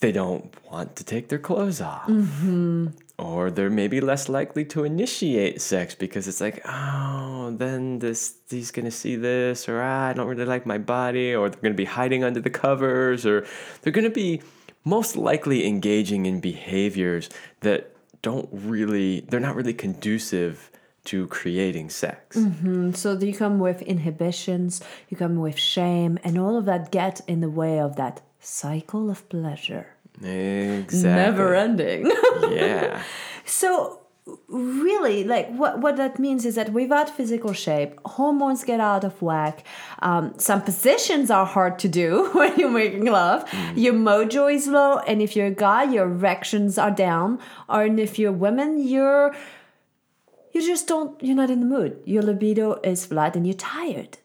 they 0.03 0.11
don't 0.11 0.53
want 0.69 0.97
to 0.97 1.03
take 1.05 1.29
their 1.29 1.39
clothes 1.39 1.79
off. 1.79 2.07
Mm-hmm. 2.07 2.87
Or 3.17 3.49
they're 3.49 3.69
maybe 3.69 4.01
less 4.01 4.27
likely 4.27 4.65
to 4.65 4.83
initiate 4.83 5.61
sex 5.61 5.95
because 5.95 6.27
it's 6.27 6.41
like, 6.41 6.59
oh, 6.65 7.55
then 7.57 7.99
this 7.99 8.35
he's 8.49 8.71
gonna 8.71 8.91
see 8.91 9.15
this, 9.15 9.69
or 9.69 9.81
ah, 9.81 10.09
I 10.09 10.13
don't 10.13 10.27
really 10.27 10.43
like 10.43 10.65
my 10.65 10.77
body, 10.77 11.33
or 11.33 11.47
they're 11.47 11.61
gonna 11.61 11.73
be 11.73 11.85
hiding 11.85 12.21
under 12.21 12.41
the 12.41 12.49
covers, 12.49 13.25
or 13.25 13.47
they're 13.81 13.93
gonna 13.93 14.09
be 14.09 14.41
most 14.83 15.15
likely 15.15 15.65
engaging 15.65 16.25
in 16.25 16.41
behaviors 16.41 17.29
that 17.61 17.95
don't 18.21 18.49
really, 18.51 19.21
they're 19.21 19.39
not 19.39 19.55
really 19.55 19.73
conducive 19.73 20.69
to 21.05 21.27
creating 21.27 21.89
sex. 21.89 22.37
So 22.93 23.17
you 23.17 23.33
come 23.33 23.59
with 23.59 23.81
inhibitions, 23.83 24.81
you 25.07 25.15
come 25.15 25.37
with 25.37 25.57
shame, 25.57 26.19
and 26.25 26.37
all 26.37 26.57
of 26.57 26.65
that 26.65 26.91
get 26.91 27.21
in 27.27 27.39
the 27.39 27.49
way 27.49 27.79
of 27.79 27.95
that 27.95 28.21
cycle 28.43 29.09
of 29.09 29.27
pleasure. 29.29 29.87
Exactly. 30.21 31.09
Never 31.09 31.55
ending. 31.55 32.11
Yeah. 32.51 33.01
So 33.45 33.99
really 34.47 35.23
like 35.25 35.49
what, 35.49 35.79
what 35.79 35.97
that 35.97 36.17
means 36.17 36.45
is 36.45 36.55
that 36.55 36.71
without 36.71 37.09
physical 37.09 37.51
shape 37.51 37.99
hormones 38.05 38.63
get 38.63 38.79
out 38.79 39.03
of 39.03 39.21
whack 39.21 39.65
um, 40.01 40.33
some 40.37 40.61
positions 40.61 41.29
are 41.29 41.45
hard 41.45 41.77
to 41.77 41.89
do 41.89 42.29
when 42.33 42.57
you're 42.57 42.69
making 42.69 43.03
love 43.05 43.43
your 43.75 43.93
mojo 43.93 44.53
is 44.53 44.65
low 44.67 44.99
and 44.99 45.21
if 45.21 45.35
you're 45.35 45.47
a 45.47 45.51
guy 45.51 45.83
your 45.83 46.05
erections 46.05 46.77
are 46.77 46.91
down 46.91 47.37
or 47.67 47.83
and 47.83 47.99
if 47.99 48.17
you're 48.17 48.29
a 48.29 48.33
woman 48.33 48.81
you're 48.81 49.35
you 50.53 50.61
just 50.61 50.87
don't 50.87 51.21
you're 51.21 51.35
not 51.35 51.49
in 51.49 51.59
the 51.59 51.65
mood 51.65 51.99
your 52.05 52.23
libido 52.23 52.79
is 52.81 53.05
flat 53.05 53.35
and 53.35 53.45
you're 53.45 53.55
tired 53.55 54.17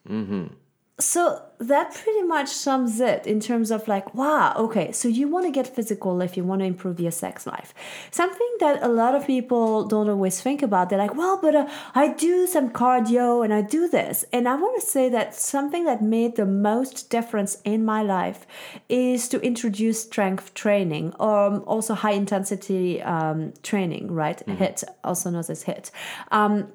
so 1.00 1.42
that 1.58 1.94
pretty 1.94 2.22
much 2.22 2.48
sums 2.48 2.98
it 2.98 3.24
in 3.24 3.38
terms 3.38 3.70
of 3.70 3.86
like, 3.86 4.14
wow, 4.14 4.52
okay, 4.56 4.90
so 4.90 5.06
you 5.06 5.28
want 5.28 5.46
to 5.46 5.52
get 5.52 5.66
physical 5.66 6.20
if 6.20 6.36
you 6.36 6.42
want 6.42 6.60
to 6.60 6.64
improve 6.64 6.98
your 6.98 7.12
sex 7.12 7.46
life. 7.46 7.72
Something 8.10 8.50
that 8.58 8.82
a 8.82 8.88
lot 8.88 9.14
of 9.14 9.24
people 9.24 9.84
don't 9.84 10.08
always 10.08 10.40
think 10.40 10.60
about. 10.60 10.90
They're 10.90 10.98
like, 10.98 11.14
well, 11.14 11.38
but 11.40 11.54
uh, 11.54 11.68
I 11.94 12.08
do 12.08 12.48
some 12.48 12.70
cardio 12.70 13.44
and 13.44 13.54
I 13.54 13.62
do 13.62 13.88
this. 13.88 14.24
And 14.32 14.48
I 14.48 14.56
want 14.56 14.80
to 14.80 14.86
say 14.86 15.08
that 15.08 15.36
something 15.36 15.84
that 15.84 16.02
made 16.02 16.34
the 16.34 16.46
most 16.46 17.10
difference 17.10 17.58
in 17.64 17.84
my 17.84 18.02
life 18.02 18.44
is 18.88 19.28
to 19.28 19.40
introduce 19.40 20.02
strength 20.02 20.52
training, 20.54 21.14
um, 21.20 21.62
also 21.66 21.94
high 21.94 22.12
intensity 22.12 23.00
um, 23.02 23.52
training, 23.62 24.10
right? 24.10 24.40
HIT, 24.48 24.82
also 25.04 25.30
known 25.30 25.44
as 25.48 25.62
HIT. 25.62 25.92
Um, 26.32 26.72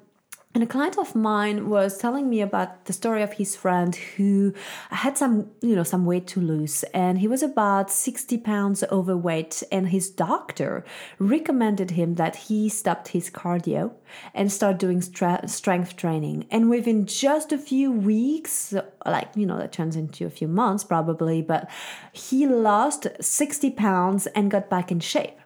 and 0.54 0.62
a 0.62 0.66
client 0.66 0.96
of 0.98 1.16
mine 1.16 1.68
was 1.68 1.98
telling 1.98 2.30
me 2.30 2.40
about 2.40 2.84
the 2.84 2.92
story 2.92 3.22
of 3.22 3.32
his 3.32 3.56
friend 3.56 3.96
who 3.96 4.54
had 4.90 5.18
some, 5.18 5.50
you 5.60 5.74
know, 5.74 5.82
some 5.82 6.06
weight 6.06 6.28
to 6.28 6.40
lose, 6.40 6.84
and 6.94 7.18
he 7.18 7.26
was 7.26 7.42
about 7.42 7.90
60 7.90 8.38
pounds 8.38 8.84
overweight. 8.92 9.64
And 9.72 9.88
his 9.88 10.08
doctor 10.10 10.84
recommended 11.18 11.92
him 11.92 12.14
that 12.14 12.36
he 12.36 12.68
stopped 12.68 13.08
his 13.08 13.30
cardio 13.30 13.94
and 14.32 14.52
start 14.52 14.78
doing 14.78 15.02
strength 15.02 15.96
training. 15.96 16.46
And 16.52 16.70
within 16.70 17.06
just 17.06 17.50
a 17.50 17.58
few 17.58 17.90
weeks, 17.90 18.72
like, 19.04 19.30
you 19.34 19.46
know, 19.46 19.58
that 19.58 19.72
turns 19.72 19.96
into 19.96 20.24
a 20.24 20.30
few 20.30 20.46
months 20.46 20.84
probably, 20.84 21.42
but 21.42 21.68
he 22.12 22.46
lost 22.46 23.08
60 23.20 23.72
pounds 23.72 24.28
and 24.28 24.52
got 24.52 24.70
back 24.70 24.92
in 24.92 25.00
shape. 25.00 25.38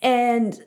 And 0.00 0.64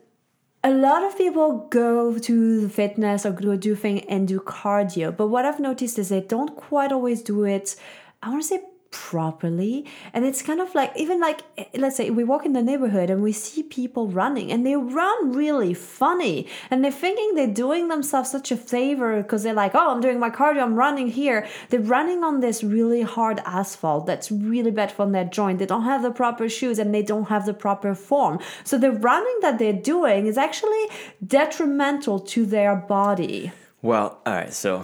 a 0.65 0.71
lot 0.71 1.03
of 1.03 1.15
people 1.15 1.67
go 1.69 2.17
to 2.17 2.61
the 2.61 2.69
fitness 2.69 3.23
or 3.23 3.31
go 3.31 3.55
do 3.55 3.75
thing 3.75 3.99
and 4.09 4.27
do 4.27 4.39
cardio, 4.39 5.15
but 5.15 5.27
what 5.27 5.45
I've 5.45 5.59
noticed 5.59 5.99
is 5.99 6.09
they 6.09 6.21
don't 6.21 6.55
quite 6.55 6.91
always 6.91 7.21
do 7.21 7.43
it. 7.43 7.75
I 8.23 8.29
want 8.29 8.41
to 8.41 8.47
say 8.47 8.61
properly. 8.95 9.85
And 10.13 10.25
it's 10.25 10.41
kind 10.41 10.61
of 10.61 10.73
like 10.73 10.91
even 10.95 11.19
like 11.19 11.41
eh, 11.57 11.65
let's 11.75 11.97
say 11.97 12.09
we 12.09 12.23
walk 12.23 12.45
in 12.45 12.53
the 12.53 12.61
neighborhood 12.61 13.09
and 13.09 13.21
we 13.21 13.33
see 13.33 13.61
people 13.61 14.07
running 14.07 14.51
and 14.51 14.65
they 14.65 14.75
run 14.75 15.33
really 15.33 15.73
funny. 15.73 16.47
And 16.71 16.83
they're 16.83 16.91
thinking 16.91 17.35
they're 17.35 17.59
doing 17.65 17.89
themselves 17.89 18.31
such 18.31 18.51
a 18.51 18.57
favor 18.57 19.21
because 19.21 19.43
they're 19.43 19.53
like 19.53 19.75
oh 19.75 19.91
i'm 19.91 20.01
doing 20.01 20.19
my 20.19 20.29
cardio 20.29 20.63
i'm 20.63 20.75
running 20.75 21.09
here. 21.09 21.45
They're 21.69 21.81
running 21.97 22.23
on 22.23 22.39
this 22.39 22.63
really 22.63 23.01
hard 23.01 23.41
asphalt 23.45 24.05
that's 24.05 24.31
really 24.31 24.71
bad 24.71 24.91
for 24.91 25.05
their 25.09 25.25
joint. 25.25 25.59
They 25.59 25.65
don't 25.65 25.83
have 25.83 26.01
the 26.01 26.11
proper 26.11 26.47
shoes 26.47 26.79
and 26.79 26.93
they 26.95 27.03
don't 27.03 27.27
have 27.27 27.45
the 27.45 27.53
proper 27.53 27.93
form. 27.95 28.39
So 28.63 28.77
the 28.77 28.91
running 28.91 29.37
that 29.41 29.59
they're 29.59 29.73
doing 29.73 30.25
is 30.25 30.37
actually 30.37 30.85
detrimental 31.25 32.19
to 32.19 32.45
their 32.45 32.75
body. 32.75 33.51
Well, 33.81 34.19
all 34.25 34.33
right, 34.33 34.53
so 34.53 34.81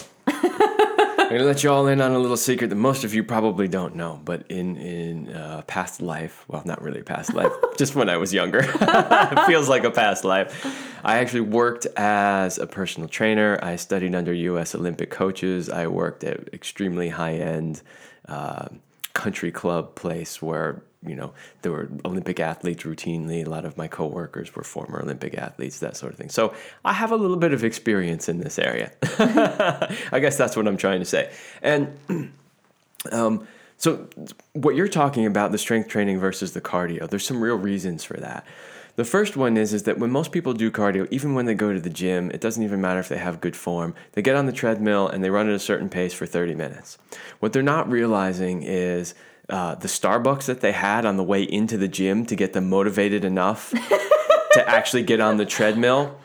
gonna 1.32 1.46
let 1.46 1.64
you 1.64 1.72
all 1.72 1.88
in 1.88 2.02
on 2.02 2.12
a 2.12 2.20
little 2.20 2.38
secret 2.38 2.70
that 2.70 2.76
most 2.76 3.04
of 3.04 3.14
you 3.14 3.24
probably 3.24 3.68
don't 3.68 3.96
know. 3.96 4.20
But 4.24 4.46
in 4.50 4.76
in 4.78 5.34
uh, 5.34 5.62
past 5.68 6.02
life, 6.02 6.46
well, 6.48 6.62
not 6.66 6.82
really 6.82 7.04
past 7.04 7.34
life, 7.34 7.52
just 7.78 7.96
when 7.96 8.10
I 8.10 8.18
was 8.18 8.34
younger, 8.34 8.60
it 8.82 9.46
feels 9.46 9.70
like 9.70 9.84
a 9.84 9.92
past 9.92 10.24
life. 10.24 10.66
I 11.04 11.18
actually 11.20 11.42
worked 11.42 11.86
as 11.98 12.58
a 12.58 12.68
personal 12.68 13.10
trainer. 13.10 13.60
I 13.62 13.76
studied 13.76 14.16
under 14.16 14.34
U.S. 14.34 14.76
Olympic 14.76 15.10
coaches. 15.10 15.70
I 15.70 15.88
worked 15.88 16.24
at 16.24 16.54
extremely 16.54 17.10
high 17.10 17.36
end 17.36 17.82
uh, 18.28 18.68
country 19.13 19.51
club 19.51 19.96
place 19.96 20.41
where 20.41 20.82
you 21.06 21.15
know 21.15 21.34
there 21.62 21.72
were 21.72 21.89
Olympic 22.06 22.39
athletes 22.39 22.84
routinely. 22.84 23.46
A 23.46 23.50
lot 23.50 23.65
of 23.65 23.77
my 23.77 23.88
coworkers 23.88 24.56
were 24.56 24.63
former 24.63 25.01
Olympic 25.01 25.36
athletes, 25.36 25.80
that 25.80 25.98
sort 25.98 26.13
of 26.13 26.18
thing. 26.18 26.30
So 26.30 26.53
I 26.86 26.94
have 26.94 27.12
a 27.12 27.15
little 27.15 27.38
bit 27.38 27.53
of 27.53 27.63
experience 27.63 28.30
in 28.30 28.39
this 28.39 28.60
area. 28.60 28.91
I 30.12 30.20
guess 30.20 30.38
that's 30.38 30.56
what 30.56 30.68
I'm 30.68 30.77
trying 30.77 31.00
to 31.00 31.06
say. 31.06 31.32
And 31.62 31.98
um, 33.12 33.48
so 33.77 34.08
what 34.53 34.75
you're 34.75 34.88
talking 34.88 35.25
about, 35.25 35.51
the 35.51 35.58
strength 35.58 35.89
training 35.89 36.20
versus 36.20 36.53
the 36.53 36.62
cardio, 36.62 37.10
there's 37.10 37.25
some 37.25 37.41
real 37.41 37.56
reasons 37.56 38.03
for 38.03 38.18
that. 38.18 38.46
The 38.95 39.05
first 39.05 39.38
one 39.38 39.57
is 39.57 39.74
is 39.74 39.83
that 39.83 39.98
when 39.98 40.12
most 40.12 40.31
people 40.31 40.53
do 40.53 40.69
cardio, 40.71 41.07
even 41.12 41.33
when 41.33 41.45
they 41.45 41.53
go 41.53 41.74
to 41.74 41.79
the 41.79 41.89
gym, 41.89 42.29
it 42.31 42.41
doesn't 42.41 42.63
even 42.63 42.81
matter 42.81 43.00
if 43.00 43.10
they 43.10 43.17
have 43.17 43.41
good 43.41 43.55
form. 43.55 43.95
They 44.13 44.21
get 44.21 44.36
on 44.36 44.45
the 44.45 44.51
treadmill 44.51 45.07
and 45.07 45.24
they 45.24 45.29
run 45.29 45.48
at 45.48 45.55
a 45.55 45.60
certain 45.60 45.89
pace 45.89 46.13
for 46.13 46.25
30 46.25 46.55
minutes. 46.55 46.98
What 47.39 47.53
they're 47.53 47.63
not 47.63 47.89
realizing 47.89 48.63
is 48.63 49.13
uh, 49.50 49.75
the 49.75 49.88
Starbucks 49.88 50.45
that 50.45 50.62
they 50.62 50.71
had 50.71 51.05
on 51.05 51.17
the 51.17 51.24
way 51.24 51.43
into 51.43 51.77
the 51.77 51.88
gym 51.88 52.25
to 52.25 52.36
get 52.36 52.53
them 52.53 52.69
motivated 52.69 53.25
enough 53.25 53.71
to 54.51 54.63
actually 54.69 55.03
get 55.03 55.19
on 55.19 55.38
the 55.38 55.45
treadmill, 55.45 56.17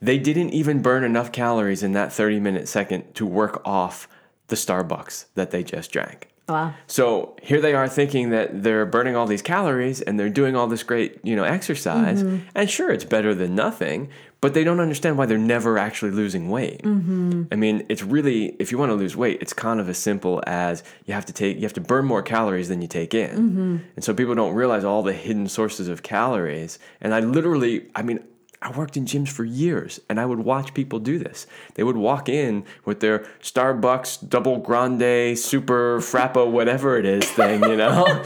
they 0.00 0.18
didn't 0.18 0.50
even 0.50 0.80
burn 0.82 1.04
enough 1.04 1.32
calories 1.32 1.82
in 1.82 1.92
that 1.92 2.12
30 2.12 2.40
minute 2.40 2.68
second 2.68 3.14
to 3.14 3.26
work 3.26 3.60
off 3.64 4.08
the 4.48 4.56
Starbucks 4.56 5.26
that 5.34 5.50
they 5.50 5.62
just 5.62 5.90
drank. 5.90 6.28
Wow 6.48 6.72
So 6.86 7.36
here 7.42 7.60
they 7.60 7.74
are 7.74 7.88
thinking 7.88 8.30
that 8.30 8.62
they're 8.62 8.86
burning 8.86 9.14
all 9.14 9.26
these 9.26 9.42
calories 9.42 10.00
and 10.00 10.18
they're 10.18 10.28
doing 10.30 10.56
all 10.56 10.66
this 10.66 10.82
great, 10.82 11.18
you 11.22 11.36
know, 11.36 11.44
exercise. 11.44 12.22
Mm-hmm. 12.22 12.48
And 12.54 12.68
sure, 12.68 12.90
it's 12.90 13.04
better 13.04 13.34
than 13.34 13.54
nothing, 13.54 14.08
but 14.40 14.54
they 14.54 14.64
don't 14.64 14.80
understand 14.80 15.18
why 15.18 15.26
they're 15.26 15.38
never 15.38 15.78
actually 15.78 16.12
losing 16.12 16.48
weight. 16.48 16.82
Mm-hmm. 16.82 17.44
I 17.52 17.56
mean, 17.56 17.84
it's 17.88 18.02
really, 18.02 18.56
if 18.58 18.72
you 18.72 18.78
want 18.78 18.90
to 18.90 18.94
lose 18.94 19.16
weight, 19.16 19.40
it's 19.40 19.52
kind 19.52 19.80
of 19.80 19.88
as 19.88 19.98
simple 19.98 20.42
as 20.46 20.82
you 21.06 21.14
have 21.14 21.26
to 21.26 21.32
take, 21.32 21.56
you 21.56 21.62
have 21.62 21.74
to 21.74 21.80
burn 21.80 22.04
more 22.04 22.22
calories 22.22 22.68
than 22.68 22.82
you 22.82 22.88
take 22.88 23.14
in. 23.14 23.30
Mm-hmm. 23.30 23.76
And 23.96 24.04
so 24.04 24.14
people 24.14 24.34
don't 24.34 24.54
realize 24.54 24.84
all 24.84 25.02
the 25.02 25.12
hidden 25.12 25.48
sources 25.48 25.88
of 25.88 26.02
calories. 26.02 26.78
And 27.00 27.14
I 27.14 27.20
literally, 27.20 27.90
I 27.94 28.02
mean, 28.02 28.20
I 28.60 28.72
worked 28.72 28.96
in 28.96 29.04
gyms 29.04 29.28
for 29.28 29.44
years 29.44 30.00
and 30.08 30.18
I 30.18 30.26
would 30.26 30.40
watch 30.40 30.74
people 30.74 30.98
do 30.98 31.18
this. 31.18 31.46
They 31.74 31.84
would 31.84 31.96
walk 31.96 32.28
in 32.28 32.64
with 32.84 33.00
their 33.00 33.20
Starbucks 33.40 34.28
double 34.28 34.58
grande, 34.58 35.38
super 35.38 36.00
frappo, 36.00 36.50
whatever 36.50 36.98
it 36.98 37.06
is 37.06 37.24
thing, 37.24 37.62
you 37.62 37.76
know? 37.76 38.04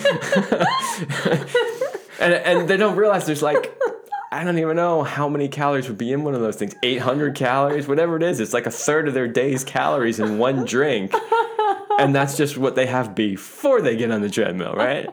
and, 2.18 2.34
and 2.34 2.68
they 2.68 2.78
don't 2.78 2.96
realize 2.96 3.26
there's 3.26 3.42
like 3.42 3.78
I 4.32 4.44
don't 4.44 4.58
even 4.58 4.76
know 4.76 5.02
how 5.02 5.28
many 5.28 5.46
calories 5.46 5.88
would 5.88 5.98
be 5.98 6.10
in 6.10 6.24
one 6.24 6.34
of 6.34 6.40
those 6.40 6.56
things. 6.56 6.74
800 6.82 7.34
calories, 7.34 7.86
whatever 7.86 8.16
it 8.16 8.22
is. 8.22 8.40
It's 8.40 8.54
like 8.54 8.64
a 8.64 8.70
third 8.70 9.06
of 9.06 9.12
their 9.12 9.28
day's 9.28 9.62
calories 9.62 10.18
in 10.18 10.38
one 10.38 10.64
drink. 10.64 11.12
and 11.98 12.14
that's 12.14 12.38
just 12.38 12.56
what 12.56 12.74
they 12.74 12.86
have 12.86 13.14
before 13.14 13.82
they 13.82 13.94
get 13.94 14.10
on 14.10 14.22
the 14.22 14.30
treadmill, 14.30 14.72
right? 14.72 15.10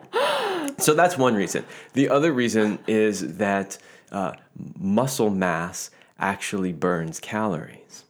so 0.77 0.93
that's 0.93 1.17
one 1.17 1.35
reason. 1.35 1.65
The 1.93 2.07
other 2.07 2.31
reason 2.31 2.79
is 2.87 3.35
that 3.37 3.77
uh, 4.13 4.35
muscle 4.77 5.29
mass 5.29 5.91
actually 6.19 6.73
burns 6.73 7.19
calories, 7.19 8.03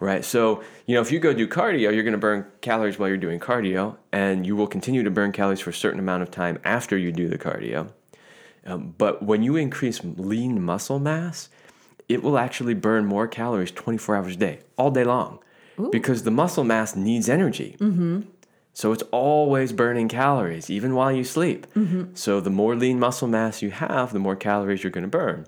right? 0.00 0.24
So, 0.24 0.62
you 0.86 0.94
know, 0.94 1.00
if 1.00 1.10
you 1.10 1.18
go 1.18 1.32
do 1.32 1.48
cardio, 1.48 1.92
you're 1.92 2.02
going 2.02 2.12
to 2.12 2.18
burn 2.18 2.46
calories 2.60 2.98
while 2.98 3.08
you're 3.08 3.16
doing 3.16 3.40
cardio, 3.40 3.96
and 4.12 4.46
you 4.46 4.56
will 4.56 4.66
continue 4.66 5.02
to 5.02 5.10
burn 5.10 5.32
calories 5.32 5.60
for 5.60 5.70
a 5.70 5.74
certain 5.74 5.98
amount 5.98 6.22
of 6.22 6.30
time 6.30 6.58
after 6.64 6.96
you 6.96 7.12
do 7.12 7.28
the 7.28 7.38
cardio. 7.38 7.90
Um, 8.64 8.94
but 8.98 9.22
when 9.22 9.42
you 9.42 9.56
increase 9.56 10.00
lean 10.02 10.62
muscle 10.62 10.98
mass, 10.98 11.48
it 12.08 12.22
will 12.22 12.38
actually 12.38 12.74
burn 12.74 13.04
more 13.04 13.26
calories 13.26 13.70
24 13.70 14.16
hours 14.16 14.34
a 14.34 14.38
day, 14.38 14.60
all 14.76 14.90
day 14.90 15.04
long, 15.04 15.38
Ooh. 15.78 15.90
because 15.90 16.24
the 16.24 16.30
muscle 16.30 16.64
mass 16.64 16.94
needs 16.96 17.28
energy. 17.28 17.76
Mm-hmm. 17.80 18.22
So 18.72 18.92
it's 18.92 19.02
always 19.10 19.72
burning 19.72 20.08
calories, 20.08 20.68
even 20.68 20.94
while 20.94 21.10
you 21.10 21.24
sleep. 21.24 21.66
Mm-hmm. 21.74 22.14
So 22.14 22.40
the 22.40 22.50
more 22.50 22.76
lean 22.76 22.98
muscle 22.98 23.28
mass 23.28 23.62
you 23.62 23.70
have, 23.70 24.12
the 24.12 24.18
more 24.18 24.36
calories 24.36 24.82
you're 24.82 24.90
going 24.90 25.02
to 25.02 25.08
burn. 25.08 25.46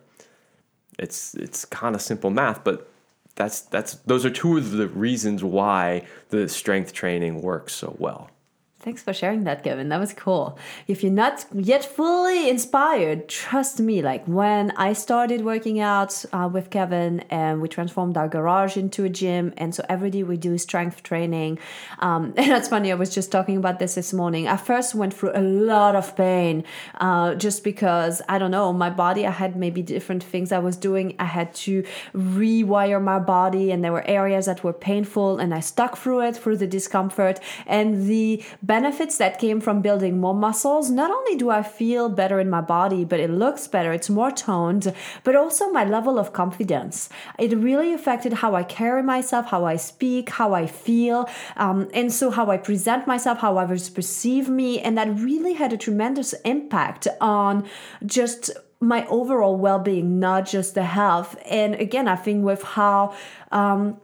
It's 0.99 1.35
it's 1.35 1.65
kind 1.65 1.95
of 1.95 2.03
simple 2.03 2.31
math, 2.31 2.65
but 2.65 2.91
that's 3.37 3.61
that's 3.61 3.95
those 4.07 4.27
are 4.27 4.31
two 4.31 4.57
of 4.57 4.73
the 4.73 4.89
reasons 4.89 5.45
why 5.45 6.07
the 6.31 6.49
strength 6.49 6.93
training 6.93 7.41
works 7.41 7.75
so 7.75 7.97
well. 7.99 8.31
Thanks 8.81 9.03
for 9.03 9.13
sharing 9.13 9.43
that, 9.43 9.65
Kevin. 9.65 9.89
That 9.89 9.99
was 9.99 10.13
cool. 10.13 10.57
If 10.87 11.03
you're 11.03 11.11
not 11.11 11.45
yet 11.53 11.85
fully 11.85 12.49
inspired, 12.49 13.29
trust 13.29 13.81
me. 13.81 14.03
Like 14.03 14.25
when 14.27 14.71
I 14.77 14.93
started 14.93 15.45
working 15.45 15.81
out 15.81 16.25
uh, 16.33 16.49
with 16.51 16.71
Kevin 16.71 17.25
and 17.29 17.61
we 17.61 17.69
transformed 17.69 18.17
our 18.17 18.29
garage 18.29 18.77
into 18.77 19.03
a 19.03 19.09
gym, 19.09 19.53
and 19.57 19.75
so 19.75 19.85
every 19.89 20.11
day 20.11 20.23
we 20.23 20.37
do 20.37 20.57
strength 20.59 21.03
training. 21.03 21.59
Um, 21.99 22.27
and 22.37 22.53
that's 22.53 22.69
funny. 22.69 22.93
I 22.93 22.95
was 22.95 23.13
just 23.13 23.33
talking 23.33 23.57
about 23.57 23.81
this 23.81 23.97
this 23.97 24.13
morning. 24.13 24.47
I 24.47 24.57
first 24.57 24.95
went 24.95 25.13
through 25.13 25.33
a 25.35 25.43
lot 25.43 25.97
of 25.97 26.17
pain, 26.17 26.63
uh, 27.01 27.35
just 27.35 27.65
because 27.65 28.23
I 28.29 28.39
don't 28.39 28.53
know 28.53 28.73
my 28.73 28.91
body. 28.91 29.27
I 29.27 29.33
had 29.33 29.57
maybe 29.57 29.83
different 29.83 30.23
things 30.23 30.53
I 30.53 30.61
was 30.61 30.77
doing. 30.77 31.17
I 31.19 31.25
had 31.25 31.53
to 31.67 31.83
rewire 32.15 33.03
my 33.03 33.19
body, 33.19 33.73
and 33.73 33.83
there 33.83 33.93
were 33.93 34.07
areas 34.07 34.47
that 34.47 34.63
were 34.63 34.73
painful, 34.73 35.41
and 35.41 35.53
I 35.53 35.59
stuck 35.59 35.97
through 35.97 36.21
it 36.21 36.37
through 36.37 36.59
the 36.59 36.69
discomfort 36.69 37.41
and 37.67 38.07
the 38.07 38.45
benefits 38.69 39.17
that 39.17 39.39
came 39.39 39.61
from 39.63 39.81
building 39.81 40.21
more 40.21 40.35
muscles, 40.35 40.91
not 40.91 41.11
only 41.11 41.35
do 41.37 41.49
I 41.49 41.63
feel 41.63 42.11
better 42.11 42.39
in 42.39 42.51
my 42.51 42.61
body, 42.61 43.03
but 43.03 43.19
it 43.19 43.31
looks 43.31 43.67
better, 43.67 43.95
it's 43.95 44.11
more 44.11 44.31
toned, 44.31 44.93
but 45.25 45.35
also 45.35 45.73
my 45.73 45.85
level 45.85 46.19
of 46.19 46.35
confidence. 46.35 47.09
It 47.39 47.57
really 47.57 47.95
affected 47.95 48.35
how 48.35 48.55
I 48.55 48.65
carry 48.65 49.03
myself, 49.03 49.47
how 49.47 49.65
I 49.65 49.77
speak, 49.77 50.29
how 50.29 50.53
I 50.53 50.67
feel, 50.67 51.29
um, 51.57 51.89
and 51.95 52.13
so 52.13 52.31
how 52.31 52.51
I 52.51 52.59
present 52.59 53.07
myself, 53.07 53.39
how 53.39 53.57
others 53.57 53.89
perceive 53.89 54.51
me. 54.51 54.79
And 54.81 54.99
that 54.99 55.09
really 55.19 55.55
had 55.55 55.73
a 55.73 55.79
tremendous 55.79 56.35
impact 56.45 57.09
on 57.23 57.67
just 58.05 58.51
my 58.81 59.05
overall 59.07 59.57
well-being 59.57 60.21
not 60.21 60.47
just 60.47 60.77
the 60.77 60.85
health 60.85 61.37
and 61.51 61.75
again 61.75 62.07
i 62.07 62.15
think 62.15 62.45
with 62.45 62.63
how 62.63 63.13
um, 63.51 64.01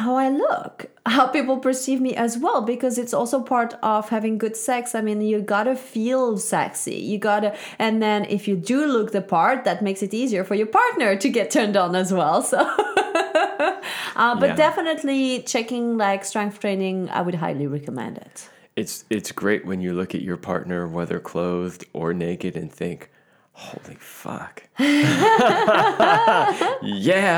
how 0.00 0.16
I 0.16 0.28
look, 0.28 0.86
how 1.06 1.26
people 1.26 1.58
perceive 1.58 2.00
me 2.00 2.14
as 2.16 2.38
well, 2.38 2.62
because 2.62 2.98
it's 2.98 3.14
also 3.14 3.40
part 3.40 3.74
of 3.82 4.08
having 4.08 4.38
good 4.38 4.56
sex. 4.56 4.94
I 4.94 5.00
mean, 5.00 5.20
you 5.20 5.40
gotta 5.40 5.76
feel 5.76 6.38
sexy. 6.38 6.96
You 6.96 7.18
gotta, 7.18 7.56
and 7.78 8.02
then 8.02 8.24
if 8.24 8.48
you 8.48 8.56
do 8.56 8.86
look 8.86 9.12
the 9.12 9.22
part, 9.22 9.64
that 9.64 9.82
makes 9.82 10.02
it 10.02 10.12
easier 10.14 10.42
for 10.44 10.54
your 10.54 10.66
partner 10.66 11.16
to 11.16 11.28
get 11.28 11.50
turned 11.50 11.76
on 11.76 11.94
as 11.94 12.12
well. 12.12 12.42
So, 12.42 12.58
uh, 14.16 14.40
but 14.40 14.50
yeah. 14.50 14.56
definitely 14.56 15.42
checking 15.42 15.96
like 15.96 16.24
strength 16.24 16.60
training, 16.60 17.10
I 17.10 17.20
would 17.22 17.36
highly 17.36 17.66
recommend 17.66 18.18
it. 18.18 18.48
It's 18.76 19.04
it's 19.10 19.32
great 19.32 19.66
when 19.66 19.80
you 19.80 19.92
look 19.92 20.14
at 20.14 20.22
your 20.22 20.36
partner, 20.36 20.86
whether 20.88 21.20
clothed 21.20 21.84
or 21.92 22.14
naked, 22.14 22.56
and 22.56 22.72
think, 22.72 23.10
Holy 23.60 23.96
fuck. 24.00 24.62
yeah, 24.80 24.86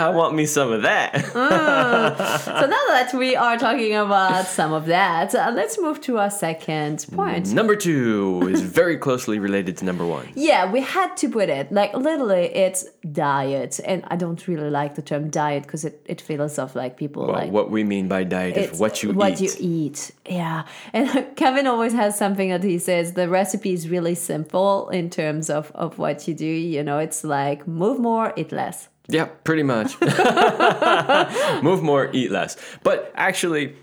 I 0.07 0.11
want 0.15 0.37
me 0.37 0.47
some 0.47 0.71
of 0.71 0.83
that. 0.83 1.15
mm. 1.15 2.39
So 2.45 2.67
now 2.67 2.85
that 2.91 3.13
we 3.13 3.35
are 3.35 3.59
talking 3.59 3.97
about 3.97 4.47
some 4.47 4.73
of 4.73 4.87
that, 4.87 5.35
uh, 5.35 5.51
let's 5.53 5.81
move 5.81 6.01
to 6.03 6.19
our 6.19 6.31
second 6.31 7.05
point. 7.13 7.53
Number 7.53 7.75
two 7.75 8.49
is 8.53 8.63
very 8.63 8.97
closely 8.97 9.41
related 9.41 9.77
to 9.79 9.85
number 9.85 10.07
one. 10.07 10.29
Yeah, 10.37 10.71
we 10.71 10.81
had 10.81 11.17
to 11.17 11.29
put 11.29 11.49
it. 11.49 11.73
Like, 11.73 11.93
literally, 11.93 12.55
it's 12.55 12.85
diet. 13.11 13.81
And 13.85 14.05
I 14.07 14.15
don't 14.15 14.47
really 14.47 14.71
like 14.71 14.95
the 14.95 15.03
term 15.03 15.29
diet 15.29 15.65
because 15.65 15.85
it, 15.85 16.01
it 16.07 16.21
feels 16.21 16.57
of 16.57 16.77
like 16.77 16.97
people 16.97 17.27
well, 17.27 17.35
like. 17.35 17.51
What 17.51 17.73
we 17.73 17.83
mean 17.83 18.07
by 18.07 18.23
diet 18.23 18.57
is 18.57 18.79
what 18.79 19.03
you 19.03 19.11
what 19.11 19.41
eat. 19.41 19.51
What 19.51 19.61
you 19.61 19.85
eat. 19.87 20.13
Yeah. 20.27 20.67
And 20.93 21.35
Kevin 21.37 21.67
always 21.67 21.95
has 21.95 22.17
something 22.17 22.51
that 22.51 22.63
he 22.63 22.79
says 22.79 23.15
the 23.15 23.29
recipe 23.29 23.73
is 23.73 23.89
really 23.89 24.15
simple 24.15 24.89
in 24.91 25.11
terms 25.11 25.51
of, 25.51 25.73
of 25.75 25.99
what 25.99 26.12
what 26.13 26.29
you 26.29 26.35
do. 26.35 26.47
You 26.47 26.83
know, 26.83 26.99
it's 26.99 27.25
like 27.25 27.67
move 27.67 27.99
more, 27.99 28.33
eat 28.37 28.53
less. 28.53 28.89
Yeah, 29.09 29.27
pretty 29.45 29.63
much. 29.63 30.01
move 31.63 31.83
more, 31.83 32.11
eat 32.13 32.31
less. 32.31 32.57
But 32.83 33.13
actually, 33.15 33.77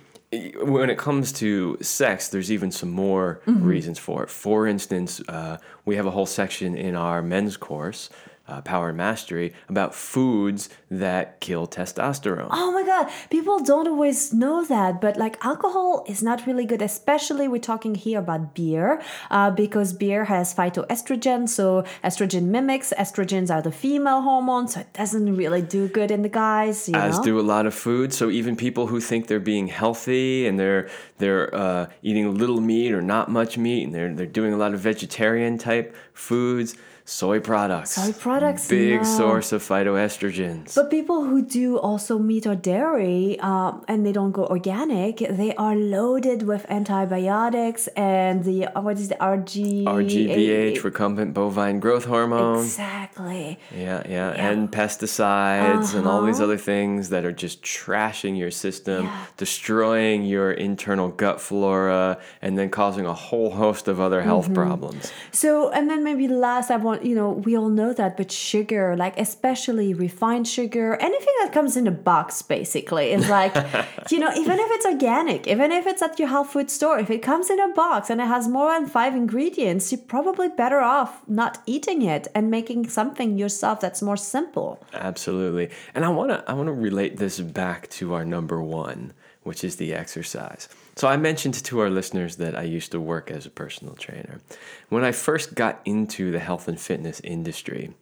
when 0.61 0.89
it 0.89 0.97
comes 0.97 1.31
to 1.33 1.77
sex, 1.81 2.29
there's 2.29 2.51
even 2.51 2.71
some 2.71 2.89
more 2.91 3.41
mm-hmm. 3.45 3.63
reasons 3.63 3.99
for 3.99 4.23
it. 4.23 4.29
For 4.29 4.67
instance, 4.67 5.21
uh, 5.27 5.57
we 5.85 5.95
have 5.95 6.05
a 6.05 6.11
whole 6.11 6.25
section 6.25 6.75
in 6.75 6.95
our 6.95 7.21
men's 7.21 7.57
course 7.57 8.09
uh, 8.49 8.61
Power 8.61 8.89
and 8.89 8.97
Mastery 8.97 9.53
about 9.69 9.93
foods 9.93 10.69
that 10.89 11.39
kill 11.39 11.67
testosterone. 11.67 12.47
Oh 12.49 12.71
my 12.71 12.83
God, 12.83 13.09
people 13.29 13.59
don't 13.59 13.87
always 13.87 14.33
know 14.33 14.65
that, 14.65 14.99
but 14.99 15.17
like 15.17 15.43
alcohol 15.45 16.03
is 16.07 16.23
not 16.23 16.45
really 16.47 16.65
good, 16.65 16.81
especially 16.81 17.47
we're 17.47 17.61
talking 17.61 17.93
here 17.95 18.19
about 18.19 18.55
beer 18.55 19.01
uh, 19.29 19.51
because 19.51 19.93
beer 19.93 20.25
has 20.25 20.53
phytoestrogen, 20.53 21.47
so 21.47 21.83
estrogen 22.03 22.45
mimics. 22.45 22.91
Estrogens 22.97 23.53
are 23.53 23.61
the 23.61 23.71
female 23.71 24.21
hormone, 24.21 24.67
so 24.67 24.79
it 24.79 24.91
doesn't 24.93 25.35
really 25.35 25.61
do 25.61 25.87
good 25.87 26.09
in 26.09 26.23
the 26.23 26.29
guys. 26.29 26.89
As 26.89 27.17
know? 27.17 27.23
do 27.23 27.39
a 27.39 27.41
lot 27.41 27.67
of 27.67 27.73
foods. 27.75 28.17
So 28.17 28.29
even 28.29 28.55
people 28.55 28.87
who 28.87 28.99
think 28.99 29.27
they're 29.27 29.39
being 29.39 29.67
healthy 29.67 30.47
and 30.47 30.59
they're 30.59 30.89
they're 31.19 31.53
uh, 31.53 31.87
eating 32.01 32.35
little 32.35 32.61
meat 32.61 32.93
or 32.93 33.01
not 33.01 33.29
much 33.29 33.57
meat, 33.57 33.83
and 33.83 33.93
they're 33.93 34.13
they're 34.13 34.25
doing 34.25 34.53
a 34.53 34.57
lot 34.57 34.73
of 34.73 34.79
vegetarian 34.79 35.57
type 35.59 35.95
foods 36.13 36.75
Soy 37.09 37.39
products. 37.39 37.93
Soy 37.93 38.13
products. 38.13 38.67
Big 38.67 39.01
no. 39.01 39.03
source 39.03 39.51
of 39.51 39.63
phytoestrogens. 39.63 40.75
But 40.75 40.91
people 40.91 41.23
who 41.23 41.41
do 41.41 41.79
also 41.79 42.19
meat 42.19 42.45
or 42.45 42.53
dairy 42.53 43.39
um, 43.39 43.83
and 43.87 44.05
they 44.05 44.11
don't 44.11 44.31
go 44.31 44.45
organic, 44.45 45.17
they 45.17 45.55
are 45.55 45.75
loaded 45.75 46.43
with 46.43 46.67
antibiotics 46.69 47.87
and 47.95 48.43
the, 48.43 48.67
uh, 48.67 48.81
what 48.81 48.99
is 48.99 49.09
the 49.09 49.15
RG? 49.15 49.85
RGBH, 49.85 50.81
recombinant 50.81 51.33
bovine 51.33 51.79
growth 51.79 52.05
hormone. 52.05 52.59
Exactly. 52.59 53.57
Yeah, 53.75 54.03
yeah. 54.07 54.35
yeah. 54.35 54.51
And 54.51 54.71
pesticides 54.71 55.85
uh-huh. 55.85 55.97
and 55.97 56.07
all 56.07 56.21
these 56.21 56.35
uh-huh. 56.35 56.43
other 56.43 56.57
things 56.57 57.09
that 57.09 57.25
are 57.25 57.31
just 57.31 57.63
trashing 57.63 58.37
your 58.37 58.51
system, 58.51 59.05
yeah. 59.05 59.25
destroying 59.35 60.25
your 60.25 60.51
internal 60.51 61.09
gut 61.09 61.41
flora, 61.41 62.19
and 62.43 62.55
then 62.55 62.69
causing 62.69 63.07
a 63.07 63.15
whole 63.15 63.49
host 63.49 63.87
of 63.87 63.99
other 63.99 64.21
health 64.21 64.45
mm-hmm. 64.45 64.53
problems. 64.53 65.11
So, 65.31 65.71
and 65.71 65.89
then 65.89 66.03
maybe 66.03 66.27
last, 66.27 66.69
I 66.69 66.75
want 66.75 66.98
you 67.05 67.15
know, 67.15 67.31
we 67.31 67.57
all 67.57 67.69
know 67.69 67.93
that, 67.93 68.17
but 68.17 68.31
sugar, 68.31 68.95
like 68.95 69.19
especially 69.19 69.93
refined 69.93 70.47
sugar, 70.47 70.95
anything 70.95 71.33
that 71.41 71.53
comes 71.53 71.77
in 71.77 71.87
a 71.87 71.91
box 71.91 72.41
basically 72.41 73.11
is 73.11 73.29
like, 73.29 73.55
you 74.09 74.19
know, 74.19 74.31
even 74.35 74.59
if 74.59 74.71
it's 74.71 74.85
organic, 74.85 75.47
even 75.47 75.71
if 75.71 75.87
it's 75.87 76.01
at 76.01 76.19
your 76.19 76.27
health 76.27 76.51
food 76.51 76.69
store, 76.69 76.99
if 76.99 77.09
it 77.09 77.21
comes 77.21 77.49
in 77.49 77.59
a 77.59 77.73
box 77.73 78.09
and 78.09 78.21
it 78.21 78.27
has 78.27 78.47
more 78.47 78.71
than 78.73 78.87
five 78.87 79.15
ingredients, 79.15 79.91
you're 79.91 80.01
probably 80.01 80.47
better 80.47 80.79
off 80.79 81.21
not 81.27 81.61
eating 81.65 82.01
it 82.01 82.27
and 82.35 82.49
making 82.49 82.89
something 82.89 83.37
yourself 83.37 83.79
that's 83.79 84.01
more 84.01 84.17
simple. 84.17 84.83
Absolutely. 84.93 85.69
And 85.93 86.05
I 86.05 86.09
want 86.09 86.29
to 86.31 86.43
I 86.49 86.53
want 86.53 86.67
to 86.67 86.73
relate 86.73 87.17
this 87.17 87.39
back 87.39 87.89
to 87.91 88.13
our 88.13 88.25
number 88.25 88.61
1, 88.61 89.13
which 89.43 89.63
is 89.63 89.75
the 89.77 89.93
exercise. 89.93 90.67
So 90.99 91.07
I 91.07 91.15
mentioned 91.15 91.53
to 91.53 91.79
our 91.79 91.89
listeners 91.89 92.35
that 92.37 92.57
I 92.57 92.63
used 92.63 92.91
to 92.91 92.99
work 92.99 93.31
as 93.31 93.45
a 93.45 93.49
personal 93.49 93.95
trainer. 93.95 94.41
When 94.89 95.05
I 95.05 95.13
first 95.13 95.55
got 95.55 95.79
into 95.85 96.29
the 96.29 96.39
health 96.39 96.67
and 96.67 96.77
fitness 96.89 97.21
industry, 97.23 97.93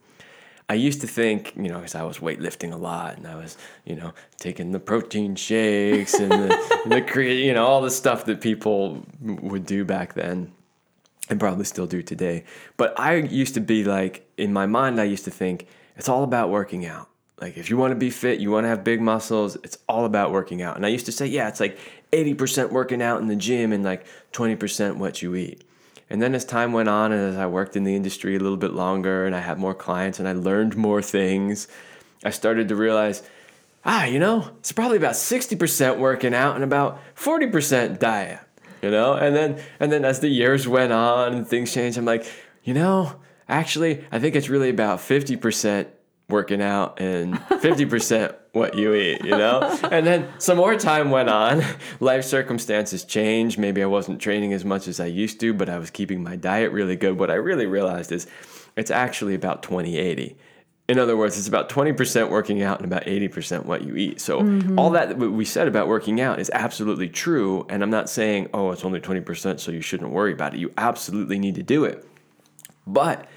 I 0.69 0.75
used 0.75 1.01
to 1.01 1.07
think, 1.07 1.53
you 1.57 1.69
know, 1.69 1.79
because 1.79 1.93
I 1.93 2.03
was 2.03 2.19
weightlifting 2.19 2.71
a 2.71 2.77
lot 2.77 3.17
and 3.17 3.27
I 3.27 3.35
was, 3.35 3.57
you 3.83 3.97
know, 3.97 4.13
taking 4.37 4.71
the 4.71 4.79
protein 4.79 5.35
shakes 5.35 6.13
and 6.13 6.31
the, 6.31 6.47
the 7.13 7.23
you 7.23 7.53
know, 7.53 7.65
all 7.65 7.81
the 7.81 7.91
stuff 7.91 8.23
that 8.25 8.39
people 8.39 9.05
would 9.21 9.65
do 9.65 9.83
back 9.83 10.13
then 10.13 10.53
and 11.29 11.37
probably 11.37 11.65
still 11.65 11.85
do 11.85 12.01
today. 12.01 12.45
But 12.77 12.97
I 12.97 13.15
used 13.15 13.55
to 13.55 13.59
be 13.59 13.83
like, 13.83 14.25
in 14.37 14.53
my 14.53 14.67
mind, 14.67 15.01
I 15.01 15.03
used 15.03 15.25
to 15.25 15.31
think 15.31 15.67
it's 15.97 16.07
all 16.07 16.23
about 16.23 16.49
working 16.49 16.85
out. 16.85 17.09
Like, 17.41 17.57
if 17.57 17.69
you 17.69 17.75
want 17.75 17.91
to 17.91 17.95
be 17.95 18.09
fit, 18.09 18.39
you 18.39 18.51
want 18.51 18.63
to 18.63 18.69
have 18.69 18.85
big 18.85 19.01
muscles, 19.01 19.57
it's 19.63 19.77
all 19.89 20.05
about 20.05 20.31
working 20.31 20.61
out. 20.61 20.77
And 20.77 20.85
I 20.85 20.89
used 20.89 21.05
to 21.07 21.11
say, 21.11 21.27
yeah, 21.27 21.49
it's 21.49 21.59
like 21.59 21.77
80% 22.13 22.71
working 22.71 23.01
out 23.01 23.19
in 23.19 23.27
the 23.27 23.35
gym 23.35 23.73
and 23.73 23.83
like 23.83 24.05
20% 24.31 24.95
what 24.95 25.21
you 25.21 25.35
eat. 25.35 25.66
And 26.09 26.21
then 26.21 26.33
as 26.33 26.45
time 26.45 26.71
went 26.71 26.89
on 26.89 27.11
and 27.11 27.33
as 27.33 27.37
I 27.37 27.47
worked 27.47 27.75
in 27.75 27.83
the 27.83 27.95
industry 27.95 28.35
a 28.35 28.39
little 28.39 28.57
bit 28.57 28.73
longer 28.73 29.25
and 29.25 29.35
I 29.35 29.39
had 29.39 29.57
more 29.57 29.73
clients 29.73 30.19
and 30.19 30.27
I 30.27 30.31
learned 30.31 30.77
more 30.77 31.01
things, 31.01 31.67
I 32.23 32.29
started 32.29 32.69
to 32.69 32.75
realize, 32.75 33.23
ah, 33.83 34.05
you 34.05 34.19
know, 34.19 34.49
it's 34.59 34.71
probably 34.71 34.97
about 34.97 35.13
60% 35.13 35.97
working 35.97 36.33
out 36.33 36.55
and 36.55 36.63
about 36.63 36.99
40% 37.15 37.99
diet. 37.99 38.39
You 38.81 38.91
know? 38.91 39.13
And 39.13 39.35
then 39.35 39.61
and 39.79 39.91
then 39.91 40.05
as 40.05 40.19
the 40.19 40.29
years 40.29 40.67
went 40.67 40.93
on 40.93 41.33
and 41.33 41.47
things 41.47 41.73
changed, 41.73 41.97
I'm 41.97 42.05
like, 42.05 42.25
you 42.63 42.73
know, 42.73 43.15
actually, 43.49 44.05
I 44.11 44.19
think 44.19 44.35
it's 44.35 44.49
really 44.49 44.69
about 44.69 44.99
50% 44.99 45.87
working 46.29 46.61
out 46.61 46.99
and 46.99 47.35
50% 47.35 48.35
what 48.57 48.75
you 48.75 48.93
eat, 48.93 49.23
you 49.23 49.31
know? 49.31 49.61
and 49.91 50.05
then 50.05 50.27
some 50.39 50.57
more 50.57 50.75
time 50.75 51.11
went 51.11 51.29
on. 51.29 51.63
Life 51.99 52.25
circumstances 52.25 53.03
changed. 53.03 53.57
Maybe 53.57 53.81
I 53.81 53.85
wasn't 53.85 54.19
training 54.19 54.53
as 54.53 54.65
much 54.65 54.87
as 54.87 54.99
I 54.99 55.05
used 55.05 55.39
to, 55.41 55.53
but 55.53 55.69
I 55.69 55.77
was 55.77 55.89
keeping 55.89 56.23
my 56.23 56.35
diet 56.35 56.71
really 56.71 56.95
good. 56.95 57.17
What 57.17 57.31
I 57.31 57.35
really 57.35 57.65
realized 57.65 58.11
is 58.11 58.27
it's 58.75 58.91
actually 58.91 59.35
about 59.35 59.63
20 59.63 59.97
80. 59.97 60.37
In 60.87 60.99
other 60.99 61.17
words, 61.17 61.37
it's 61.37 61.49
about 61.49 61.67
20% 61.67 62.29
working 62.29 62.61
out 62.61 62.79
and 62.79 62.85
about 62.85 63.03
80% 63.03 63.65
what 63.65 63.83
you 63.83 63.97
eat. 63.97 64.21
So, 64.21 64.41
mm-hmm. 64.41 64.79
all 64.79 64.91
that 64.91 65.17
we 65.17 65.43
said 65.43 65.67
about 65.67 65.89
working 65.89 66.21
out 66.21 66.39
is 66.39 66.49
absolutely 66.53 67.09
true. 67.09 67.65
And 67.67 67.83
I'm 67.83 67.89
not 67.89 68.09
saying, 68.09 68.49
oh, 68.53 68.71
it's 68.71 68.85
only 68.85 69.01
20%, 69.01 69.59
so 69.59 69.71
you 69.71 69.81
shouldn't 69.81 70.11
worry 70.11 70.31
about 70.31 70.53
it. 70.53 70.61
You 70.61 70.71
absolutely 70.77 71.39
need 71.39 71.55
to 71.55 71.63
do 71.63 71.83
it. 71.83 72.07
But 72.85 73.27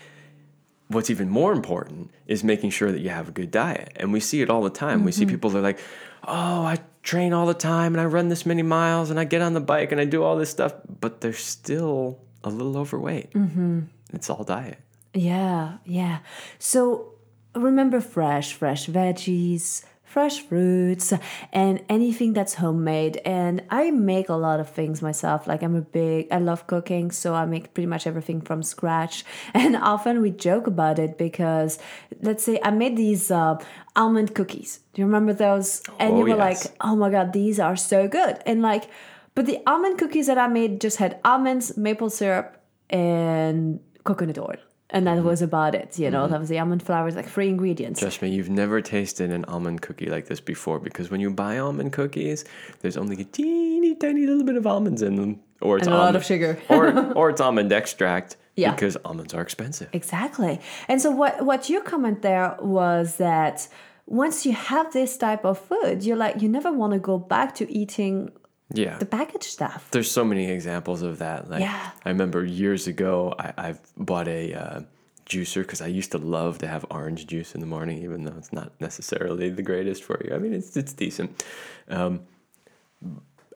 what's 0.91 1.09
even 1.09 1.29
more 1.29 1.53
important 1.53 2.11
is 2.27 2.43
making 2.43 2.71
sure 2.71 2.91
that 2.91 3.01
you 3.01 3.09
have 3.09 3.29
a 3.29 3.33
good 3.33 3.51
diet. 3.51 3.93
And 3.97 4.13
we 4.13 4.21
see 4.21 4.43
it 4.43 4.51
all 4.51 4.63
the 4.63 4.71
time. 4.71 4.99
Mm-hmm. 4.99 5.07
We 5.07 5.13
see 5.13 5.23
mm-hmm. 5.23 5.31
people 5.31 5.51
that 5.51 5.59
are 5.59 5.63
like, 5.63 5.79
oh, 6.27 6.65
I 6.65 6.79
train 7.03 7.33
all 7.33 7.47
the 7.47 7.55
time 7.55 7.95
and 7.95 8.01
I 8.01 8.05
run 8.05 8.29
this 8.29 8.45
many 8.45 8.63
miles 8.63 9.09
and 9.09 9.19
I 9.19 9.25
get 9.25 9.41
on 9.41 9.55
the 9.55 9.61
bike 9.61 9.93
and 9.93 10.01
I 10.01 10.05
do 10.05 10.23
all 10.23 10.37
this 10.37 10.51
stuff, 10.51 10.75
but 11.01 11.21
they're 11.21 11.33
still 11.33 12.19
a 12.43 12.51
little 12.51 12.77
overweight. 12.77 13.33
Mm-hmm. 13.33 13.83
It's 14.13 14.29
all 14.29 14.43
diet. 14.43 14.79
Yeah, 15.15 15.79
yeah. 15.85 16.19
So 16.59 17.15
remember 17.55 18.01
fresh, 18.01 18.53
fresh 18.53 18.89
veggies, 18.89 19.85
fresh 20.11 20.41
fruits 20.41 21.13
and 21.53 21.83
anything 21.89 22.33
that's 22.33 22.55
homemade. 22.55 23.21
And 23.25 23.63
i 23.71 23.91
make 23.93 24.29
a 24.29 24.35
lot 24.35 24.59
of 24.59 24.69
things 24.69 25.01
myself. 25.01 25.47
Like 25.47 25.63
i'm 25.63 25.77
a 25.77 25.83
big 25.83 26.27
i 26.33 26.39
love 26.39 26.67
cooking 26.67 27.11
so 27.13 27.35
i 27.35 27.45
make 27.47 27.73
pretty 27.75 27.87
much 27.87 28.07
everything 28.07 28.41
from 28.41 28.63
scratch. 28.63 29.25
And 29.55 29.77
often 29.77 30.21
we 30.21 30.31
joke 30.31 30.67
about 30.67 30.99
it 30.99 31.17
because 31.17 31.79
let's 32.23 32.43
say 32.43 32.59
i 32.65 32.71
made 32.71 32.97
these 32.97 33.31
uh, 33.31 33.57
almond 33.95 34.35
cookies. 34.35 34.81
Do 34.93 35.03
you 35.03 35.07
remember 35.07 35.33
those? 35.33 35.83
And 35.99 36.15
oh, 36.15 36.19
you 36.19 36.23
were 36.25 36.43
yes. 36.43 36.65
like 36.65 36.77
oh 36.81 36.97
my 36.97 37.11
god 37.11 37.33
these 37.33 37.61
are 37.61 37.77
so 37.77 38.09
good. 38.09 38.43
And 38.47 38.63
like 38.63 38.91
but 39.37 39.47
the 39.47 39.59
almond 39.67 39.99
cookies 39.99 40.27
that 40.27 40.39
i 40.39 40.49
made 40.49 40.81
just 40.81 40.97
had 40.97 41.21
almonds 41.25 41.77
maple 41.77 42.11
syrup 42.11 42.57
and 42.91 43.79
coconut 44.03 44.39
oil 44.39 44.70
and 44.91 45.07
that 45.07 45.23
was 45.23 45.43
about 45.43 45.75
it. 45.75 45.99
You 45.99 46.11
know, 46.11 46.23
mm-hmm. 46.23 46.33
that 46.33 46.41
was 46.41 46.49
the 46.49 46.59
almond 46.59 46.83
flour, 46.83 47.11
like 47.13 47.29
three 47.29 47.49
ingredients. 47.49 48.01
Trust 48.01 48.23
me, 48.23 48.31
you've 48.31 48.51
never 48.51 48.81
tasted 48.81 49.31
an 49.31 49.45
almond 49.47 49.83
cookie 49.83 50.07
like 50.07 50.27
this 50.27 50.41
before 50.41 50.79
because 50.79 51.11
when 51.11 51.21
you 51.21 51.31
buy 51.31 51.59
almond 51.59 51.93
cookies, 51.93 52.45
there's 52.81 52.97
only 52.97 53.21
a 53.21 53.25
teeny 53.25 53.95
tiny 53.95 54.27
little 54.27 54.45
bit 54.45 54.57
of 54.57 54.67
almonds 54.67 55.03
in 55.03 55.17
them, 55.17 55.41
or 55.61 55.79
it's 55.79 55.87
and 55.87 55.95
a 55.95 55.99
almond, 55.99 56.15
lot 56.15 56.17
of 56.17 56.25
sugar, 56.25 56.59
or 56.69 57.13
or 57.17 57.31
it's 57.31 57.41
almond 57.41 57.73
extract. 57.73 58.37
Yeah. 58.57 58.73
because 58.73 58.97
almonds 59.07 59.33
are 59.33 59.41
expensive. 59.41 59.89
Exactly. 59.95 60.61
And 60.87 61.01
so 61.01 61.11
what 61.11 61.47
what 61.47 61.71
your 61.71 61.83
comment 61.83 62.21
there 62.21 62.57
was 62.61 63.17
that 63.17 63.69
once 64.07 64.45
you 64.45 64.53
have 64.53 64.93
this 64.93 65.17
type 65.17 65.45
of 65.47 65.57
food, 65.59 66.03
you're 66.03 66.17
like 66.17 66.43
you 66.43 66.49
never 66.49 66.71
want 66.71 66.93
to 66.93 66.99
go 66.99 67.17
back 67.17 67.55
to 67.55 67.73
eating 67.73 68.33
yeah. 68.73 68.99
The 68.99 69.07
packaged 69.07 69.45
stuff. 69.45 69.89
There's 69.91 70.11
so 70.11 70.25
many 70.25 70.51
examples 70.51 71.03
of 71.03 71.19
that. 71.19 71.51
Like 71.51 71.61
yeah. 71.61 71.91
i 72.05 72.09
remember 72.09 72.45
years 72.45 72.87
ago 72.87 73.35
i, 73.39 73.53
I've 73.57 73.81
bought 73.97 74.29
a 74.29 74.55
uh, 74.55 74.81
juicer 75.27 75.63
because 75.63 75.81
i 75.81 75.87
used 75.87 76.13
to 76.13 76.19
love 76.19 76.59
to 76.59 76.67
have 76.67 76.85
orange 76.91 77.27
juice 77.27 77.55
in 77.55 77.61
the 77.61 77.67
morning 77.67 78.03
even 78.03 78.25
though 78.25 78.35
it's 78.37 78.53
not 78.53 78.73
necessarily 78.81 79.49
the 79.51 79.63
greatest 79.63 80.03
for 80.03 80.21
you. 80.25 80.35
I 80.35 80.39
mean 80.39 80.55
it's, 80.55 80.77
it's 80.77 80.93
decent. 80.93 81.45
Um, 81.89 82.23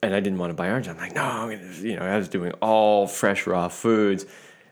and 0.02 0.14
i 0.14 0.20
didn't 0.20 0.38
want 0.38 0.50
to 0.50 0.54
buy 0.54 0.68
orange. 0.68 0.88
I'm 0.88 0.96
like 0.96 1.14
no 1.14 1.22
i'm 1.22 1.50
gonna 1.50 1.72
you 1.80 1.96
know 1.96 2.02
i 2.02 2.16
was 2.16 2.28
doing 2.28 2.52
all 2.60 3.06
fresh 3.06 3.46
raw 3.46 3.68
foods. 3.68 4.26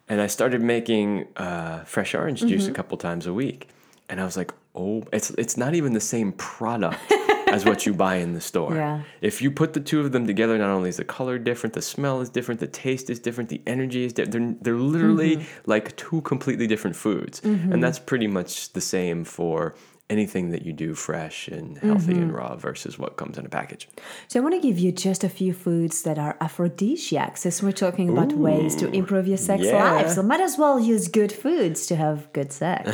And 0.08 0.20
i 0.20 0.26
started 0.26 0.60
making 0.60 1.28
uh, 1.36 1.84
fresh 1.84 2.14
orange 2.14 2.40
juice 2.40 2.64
mm-hmm. 2.64 2.72
a 2.72 2.74
couple 2.74 2.98
times 2.98 3.26
a 3.26 3.32
week. 3.32 3.68
And 4.08 4.20
i 4.20 4.24
was 4.24 4.36
like 4.36 4.52
oh 4.74 5.02
it's 5.12 5.30
it's 5.30 5.56
not 5.56 5.74
even 5.74 5.92
the 5.92 6.00
same 6.00 6.32
product 6.32 6.98
as 7.52 7.64
what 7.64 7.84
you 7.84 7.92
buy 7.92 8.16
in 8.16 8.32
the 8.32 8.40
store. 8.40 8.74
Yeah. 8.74 9.02
If 9.20 9.42
you 9.42 9.50
put 9.50 9.74
the 9.74 9.80
two 9.80 10.00
of 10.00 10.12
them 10.12 10.26
together, 10.26 10.56
not 10.56 10.70
only 10.70 10.88
is 10.88 10.96
the 10.96 11.04
color 11.04 11.38
different, 11.38 11.74
the 11.74 11.82
smell 11.82 12.20
is 12.20 12.30
different, 12.30 12.60
the 12.60 12.66
taste 12.66 13.10
is 13.10 13.18
different, 13.20 13.50
the 13.50 13.60
energy 13.66 14.04
is 14.04 14.12
different. 14.12 14.64
They're, 14.64 14.72
they're 14.72 14.82
literally 14.82 15.36
mm-hmm. 15.36 15.70
like 15.70 15.94
two 15.96 16.22
completely 16.22 16.66
different 16.66 16.96
foods. 16.96 17.40
Mm-hmm. 17.42 17.72
And 17.72 17.84
that's 17.84 17.98
pretty 17.98 18.26
much 18.26 18.72
the 18.72 18.80
same 18.80 19.24
for 19.24 19.74
anything 20.10 20.50
that 20.50 20.66
you 20.66 20.72
do 20.72 20.94
fresh 20.94 21.48
and 21.48 21.78
healthy 21.78 22.12
mm-hmm. 22.12 22.22
and 22.22 22.34
raw 22.34 22.54
versus 22.56 22.98
what 22.98 23.16
comes 23.16 23.38
in 23.38 23.46
a 23.46 23.48
package. 23.48 23.88
So 24.28 24.40
I 24.40 24.42
want 24.42 24.54
to 24.54 24.60
give 24.60 24.78
you 24.78 24.92
just 24.92 25.24
a 25.24 25.28
few 25.28 25.52
foods 25.54 26.02
that 26.02 26.18
are 26.18 26.36
aphrodisiacs 26.40 27.40
since 27.40 27.62
we're 27.62 27.72
talking 27.72 28.10
about 28.10 28.32
Ooh, 28.32 28.36
ways 28.36 28.76
to 28.76 28.90
improve 28.90 29.26
your 29.26 29.38
sex 29.38 29.64
yeah. 29.64 29.92
life. 29.92 30.10
So 30.10 30.22
might 30.22 30.40
as 30.40 30.58
well 30.58 30.78
use 30.78 31.08
good 31.08 31.32
foods 31.32 31.86
to 31.86 31.96
have 31.96 32.32
good 32.32 32.52
sex. 32.52 32.90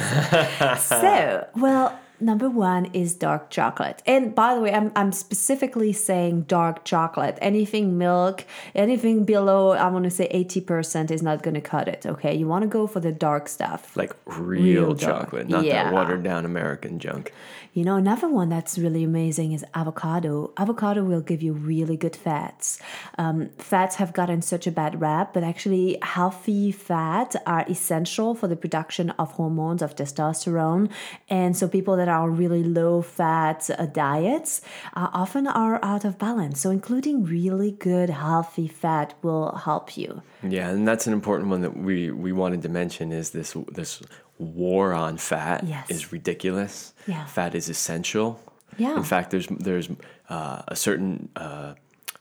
so, 0.89 1.47
well, 1.57 1.99
Number 2.21 2.51
one 2.51 2.87
is 2.87 3.15
dark 3.15 3.51
chocolate. 3.51 4.03
And 4.05 4.35
by 4.35 4.55
the 4.55 4.61
way, 4.61 4.73
I'm, 4.73 4.91
I'm 4.97 5.13
specifically 5.13 5.93
saying 5.93 6.43
dark 6.43 6.85
chocolate. 6.85 7.39
Anything 7.41 7.97
milk, 7.97 8.45
anything 8.75 9.25
below, 9.25 9.71
I 9.71 9.89
want 9.89 10.05
to 10.05 10.11
say 10.11 10.29
80% 10.33 11.11
is 11.11 11.23
not 11.23 11.43
going 11.43 11.55
to 11.55 11.61
cut 11.61 11.87
it, 11.87 12.07
okay? 12.07 12.35
You 12.35 12.49
want 12.49 12.63
to 12.63 12.69
go 12.69 12.87
for 12.87 12.99
the 12.99 13.13
dark 13.13 13.49
stuff. 13.49 13.97
Like 13.97 14.15
real, 14.27 14.87
real 14.87 14.95
chocolate, 14.97 15.49
not 15.49 15.65
yeah. 15.65 15.85
that 15.85 15.93
watered 15.93 16.25
down 16.25 16.45
American 16.45 16.99
junk. 16.99 17.33
You 17.79 17.85
know, 17.85 17.95
another 17.95 18.29
one 18.29 18.49
that's 18.49 18.77
really 18.77 19.05
amazing 19.05 19.53
is 19.53 19.65
avocado. 19.73 20.53
Avocado 20.57 21.05
will 21.05 21.21
give 21.21 21.43
you 21.43 21.53
really 21.53 21.97
good 21.97 22.17
fats. 22.17 22.81
Um, 23.19 23.51
fats 23.59 23.97
have 23.97 24.13
gotten 24.13 24.43
such 24.43 24.67
a 24.67 24.73
bad 24.73 25.01
rap, 25.01 25.33
but 25.33 25.45
actually, 25.45 25.97
healthy 26.03 26.73
fats 26.73 27.37
are 27.47 27.65
essential 27.69 28.35
for 28.35 28.49
the 28.49 28.57
production 28.57 29.11
of 29.11 29.31
hormones 29.33 29.81
of 29.81 29.95
testosterone. 29.95 30.91
And 31.29 31.57
so, 31.57 31.69
people 31.69 31.97
that 31.99 32.08
are 32.09 32.31
really 32.31 32.63
low 32.65 33.03
fat 33.03 33.69
uh, 33.71 33.87
diets 33.87 34.61
uh, 34.95 35.09
often 35.13 35.47
are 35.47 35.79
out 35.85 36.05
of 36.05 36.19
balance. 36.19 36.61
So, 36.61 36.71
including 36.71 37.25
really 37.25 37.73
good 37.73 38.11
healthy 38.11 38.69
fat 38.69 39.15
will 39.23 39.55
help 39.57 39.97
you. 39.97 40.23
Yeah, 40.43 40.71
and 40.71 40.87
that's 40.87 41.07
an 41.07 41.13
important 41.13 41.51
one 41.51 41.63
that 41.63 41.77
we 41.77 42.11
we 42.11 42.33
wanted 42.33 42.63
to 42.63 42.69
mention 42.69 43.13
is 43.13 43.31
this 43.31 43.57
this 43.73 44.03
war 44.39 44.93
on 44.93 45.17
fat 45.17 45.65
yes. 45.65 45.91
is 45.91 46.13
ridiculous. 46.13 46.95
Yeah. 47.07 47.27
Fat 47.27 47.55
is 47.55 47.69
essential. 47.69 48.41
Yeah. 48.77 48.97
In 48.97 49.03
fact, 49.03 49.31
there's 49.31 49.49
there's 49.49 49.89
uh, 50.29 50.63
a 50.69 50.77
certain 50.77 51.29
uh, 51.37 51.75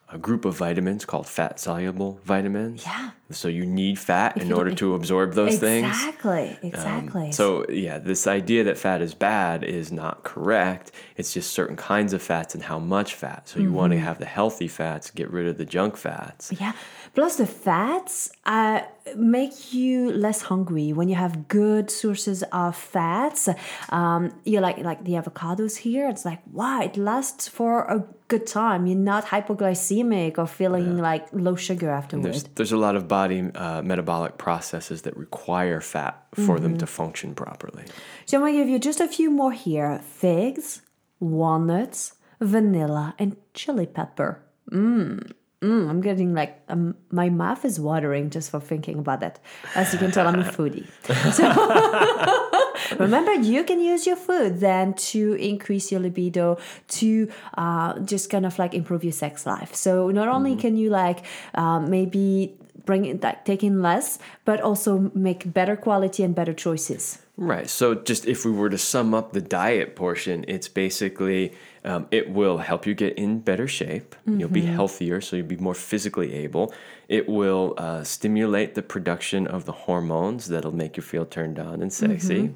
a 0.10 0.18
group 0.18 0.46
of 0.46 0.56
vitamins 0.56 1.04
called 1.04 1.28
fat 1.28 1.60
soluble 1.60 2.20
vitamins. 2.24 2.86
Yeah. 2.86 3.12
So 3.30 3.50
you 3.50 3.66
need 3.66 4.00
fat 4.00 4.38
if 4.38 4.44
in 4.44 4.54
order 4.54 4.74
to 4.76 4.96
absorb 4.96 5.34
those 5.34 5.56
exactly, 5.56 5.82
things. 5.82 5.98
Exactly. 5.98 6.70
Exactly. 6.70 7.26
Um, 7.26 7.32
so 7.34 7.66
yeah, 7.70 8.00
this 8.00 8.26
idea 8.26 8.64
that 8.64 8.78
fat 8.78 9.02
is 9.02 9.14
bad 9.14 9.66
is 9.66 9.92
not 9.92 10.24
correct. 10.24 10.94
It's 11.18 11.34
just 11.34 11.52
certain 11.52 11.76
kinds 11.76 12.14
of 12.14 12.22
fats 12.22 12.56
and 12.56 12.64
how 12.64 12.80
much 12.80 13.16
fat. 13.16 13.50
So 13.50 13.60
you 13.60 13.66
mm-hmm. 13.66 13.76
want 13.76 13.94
to 13.94 14.00
have 14.00 14.18
the 14.20 14.26
healthy 14.26 14.70
fats, 14.70 15.12
get 15.12 15.30
rid 15.30 15.46
of 15.46 15.58
the 15.58 15.66
junk 15.66 15.98
fats. 15.98 16.54
Yeah. 16.58 16.72
Plus 17.14 17.36
the 17.36 17.48
fats 17.48 18.32
uh, 18.46 18.82
make 19.16 19.74
you 19.74 20.12
less 20.12 20.44
hungry 20.44 20.94
when 20.94 21.10
you 21.10 21.16
have 21.16 21.50
good 21.50 21.92
sources 21.92 22.44
of 22.54 22.78
fats. 22.78 23.50
Um, 23.90 24.32
you 24.46 24.62
like 24.62 24.78
like 24.78 25.04
the 25.04 25.14
avocados 25.14 25.78
here. 25.78 26.08
It's 26.08 26.24
like 26.24 26.40
wow, 26.50 26.82
it 26.82 26.96
lasts 26.96 27.50
for 27.50 27.82
a 27.86 28.06
good 28.28 28.46
time. 28.46 28.86
You're 28.86 28.98
not 28.98 29.26
hypoglycemic 29.26 30.38
or 30.38 30.48
feeling 30.48 30.98
yeah. 30.98 31.04
like 31.04 31.28
low 31.32 31.56
sugar 31.56 31.90
afterwards. 31.90 32.44
There's, 32.44 32.56
there's 32.56 32.72
a 32.72 32.78
lot 32.78 32.96
of 32.96 33.08
body 33.08 33.50
uh, 33.56 33.82
metabolic 33.82 34.38
processes 34.38 35.04
that 35.04 35.16
require 35.16 35.82
fat 35.82 36.26
for 36.34 36.56
mm-hmm. 36.56 36.64
them 36.64 36.78
to 36.80 36.88
function 36.88 37.36
properly. 37.36 37.84
So 38.26 38.38
I'm 38.38 38.44
gonna 38.44 38.58
give 38.58 38.70
you 38.70 38.80
just 38.80 39.00
a 39.00 39.08
few 39.08 39.30
more 39.30 39.52
here: 39.52 40.00
figs, 40.00 40.82
walnuts, 41.20 42.14
vanilla, 42.40 43.16
and 43.18 43.38
chili 43.54 43.86
pepper. 43.86 44.44
Mmm. 44.72 45.32
Mm, 45.62 45.90
I'm 45.90 46.02
getting 46.02 46.36
like 46.36 46.62
um, 46.70 46.96
my 47.10 47.30
mouth 47.30 47.66
is 47.66 47.80
watering 47.80 48.30
just 48.30 48.52
for 48.52 48.60
thinking 48.60 49.00
about 49.00 49.22
that. 49.22 49.40
As 49.74 49.92
you 49.92 49.98
can 49.98 50.12
tell, 50.12 50.28
I'm 50.28 50.40
a 50.40 50.44
foodie. 50.44 50.86
So 51.34 51.50
remember, 53.00 53.34
you 53.34 53.64
can 53.64 53.80
use 53.80 54.06
your 54.06 54.16
food 54.16 54.60
then 54.60 54.94
to 55.12 55.34
increase 55.34 55.92
your 55.92 56.02
libido, 56.02 56.58
to 56.90 57.30
uh, 57.58 58.00
just 58.00 58.30
kind 58.30 58.46
of 58.46 58.58
like 58.60 58.74
improve 58.74 59.04
your 59.04 59.14
sex 59.14 59.46
life. 59.46 59.76
So 59.76 60.10
not 60.12 60.28
only 60.28 60.52
mm-hmm. 60.52 60.60
can 60.62 60.78
you 60.78 60.90
like 60.90 61.24
um, 61.56 61.90
maybe 61.90 62.56
bring 62.86 63.06
it 63.06 63.22
like 63.22 63.46
take 63.46 63.64
in 63.64 63.82
less, 63.82 64.18
but 64.46 64.62
also 64.62 65.12
make 65.14 65.54
better 65.54 65.76
quality 65.76 66.24
and 66.24 66.34
better 66.34 66.54
choices. 66.54 67.20
Right. 67.38 67.70
So, 67.70 67.94
just 67.94 68.26
if 68.26 68.46
we 68.46 68.52
were 68.52 68.70
to 68.70 68.80
sum 68.80 69.14
up 69.14 69.32
the 69.32 69.42
diet 69.42 69.96
portion, 69.96 70.44
it's 70.48 70.68
basically 70.68 71.54
um, 71.84 72.08
it 72.10 72.32
will 72.32 72.58
help 72.58 72.88
you 72.88 72.96
get 72.96 73.16
in 73.16 73.40
better 73.42 73.68
shape. 73.68 74.16
You'll 74.40 74.50
be 74.50 74.62
healthier, 74.76 75.22
so 75.22 75.36
you'll 75.36 75.46
be 75.46 75.56
more 75.58 75.76
physically 75.76 76.34
able. 76.34 76.74
It 77.08 77.30
will 77.30 77.76
uh, 77.78 78.04
stimulate 78.04 78.74
the 78.74 78.82
production 78.82 79.46
of 79.46 79.66
the 79.66 79.72
hormones 79.72 80.48
that'll 80.48 80.74
make 80.76 80.98
you 80.98 81.04
feel 81.04 81.26
turned 81.26 81.60
on 81.60 81.82
and 81.84 81.94
sexy. 81.94 82.56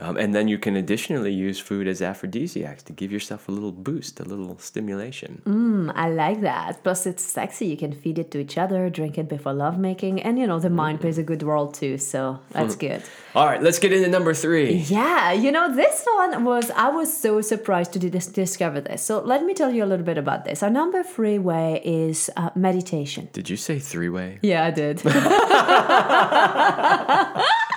Um, 0.00 0.16
and 0.16 0.34
then 0.34 0.48
you 0.48 0.58
can 0.58 0.76
additionally 0.76 1.32
use 1.32 1.60
food 1.60 1.86
as 1.86 2.00
aphrodisiacs 2.00 2.82
to 2.84 2.92
give 2.92 3.12
yourself 3.12 3.48
a 3.48 3.52
little 3.52 3.72
boost, 3.72 4.18
a 4.18 4.24
little 4.24 4.58
stimulation. 4.58 5.42
Mm, 5.44 5.92
I 5.94 6.08
like 6.08 6.40
that. 6.40 6.82
Plus, 6.82 7.06
it's 7.06 7.22
sexy. 7.22 7.66
You 7.66 7.76
can 7.76 7.92
feed 7.92 8.18
it 8.18 8.30
to 8.30 8.38
each 8.38 8.56
other, 8.56 8.88
drink 8.88 9.18
it 9.18 9.28
before 9.28 9.52
lovemaking, 9.52 10.22
and 10.22 10.38
you 10.38 10.46
know 10.46 10.58
the 10.58 10.70
mind 10.70 11.00
plays 11.00 11.18
a 11.18 11.22
good 11.22 11.42
role 11.42 11.70
too. 11.70 11.98
So 11.98 12.40
that's 12.50 12.76
good. 12.76 13.02
All 13.34 13.46
right, 13.46 13.62
let's 13.62 13.78
get 13.78 13.92
into 13.92 14.08
number 14.08 14.34
three. 14.34 14.74
Yeah, 14.74 15.32
you 15.32 15.52
know, 15.52 15.74
this 15.74 16.04
one 16.16 16.44
was, 16.44 16.70
I 16.70 16.88
was 16.88 17.16
so 17.16 17.40
surprised 17.42 17.92
to 17.92 17.98
dis- 17.98 18.26
discover 18.26 18.80
this. 18.80 19.02
So 19.02 19.20
let 19.20 19.44
me 19.44 19.54
tell 19.54 19.72
you 19.72 19.84
a 19.84 19.86
little 19.86 20.06
bit 20.06 20.18
about 20.18 20.44
this. 20.44 20.62
Our 20.62 20.70
number 20.70 21.02
three 21.02 21.38
way 21.38 21.80
is 21.84 22.30
uh, 22.36 22.50
meditation. 22.54 23.28
Did 23.32 23.50
you 23.50 23.56
say 23.56 23.78
three 23.78 24.08
way? 24.08 24.38
Yeah, 24.42 24.64
I 24.64 24.70
did. 24.70 25.02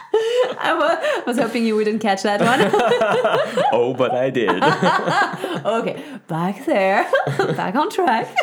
I 0.63 1.23
was 1.25 1.37
hoping 1.37 1.65
you 1.65 1.75
wouldn't 1.75 2.01
catch 2.01 2.23
that 2.23 2.41
one. 2.41 2.61
oh, 3.73 3.93
but 3.93 4.11
I 4.11 4.29
did. 4.29 4.49
okay, 5.65 6.03
back 6.27 6.65
there, 6.65 7.09
back 7.55 7.75
on 7.75 7.89
track. 7.89 8.33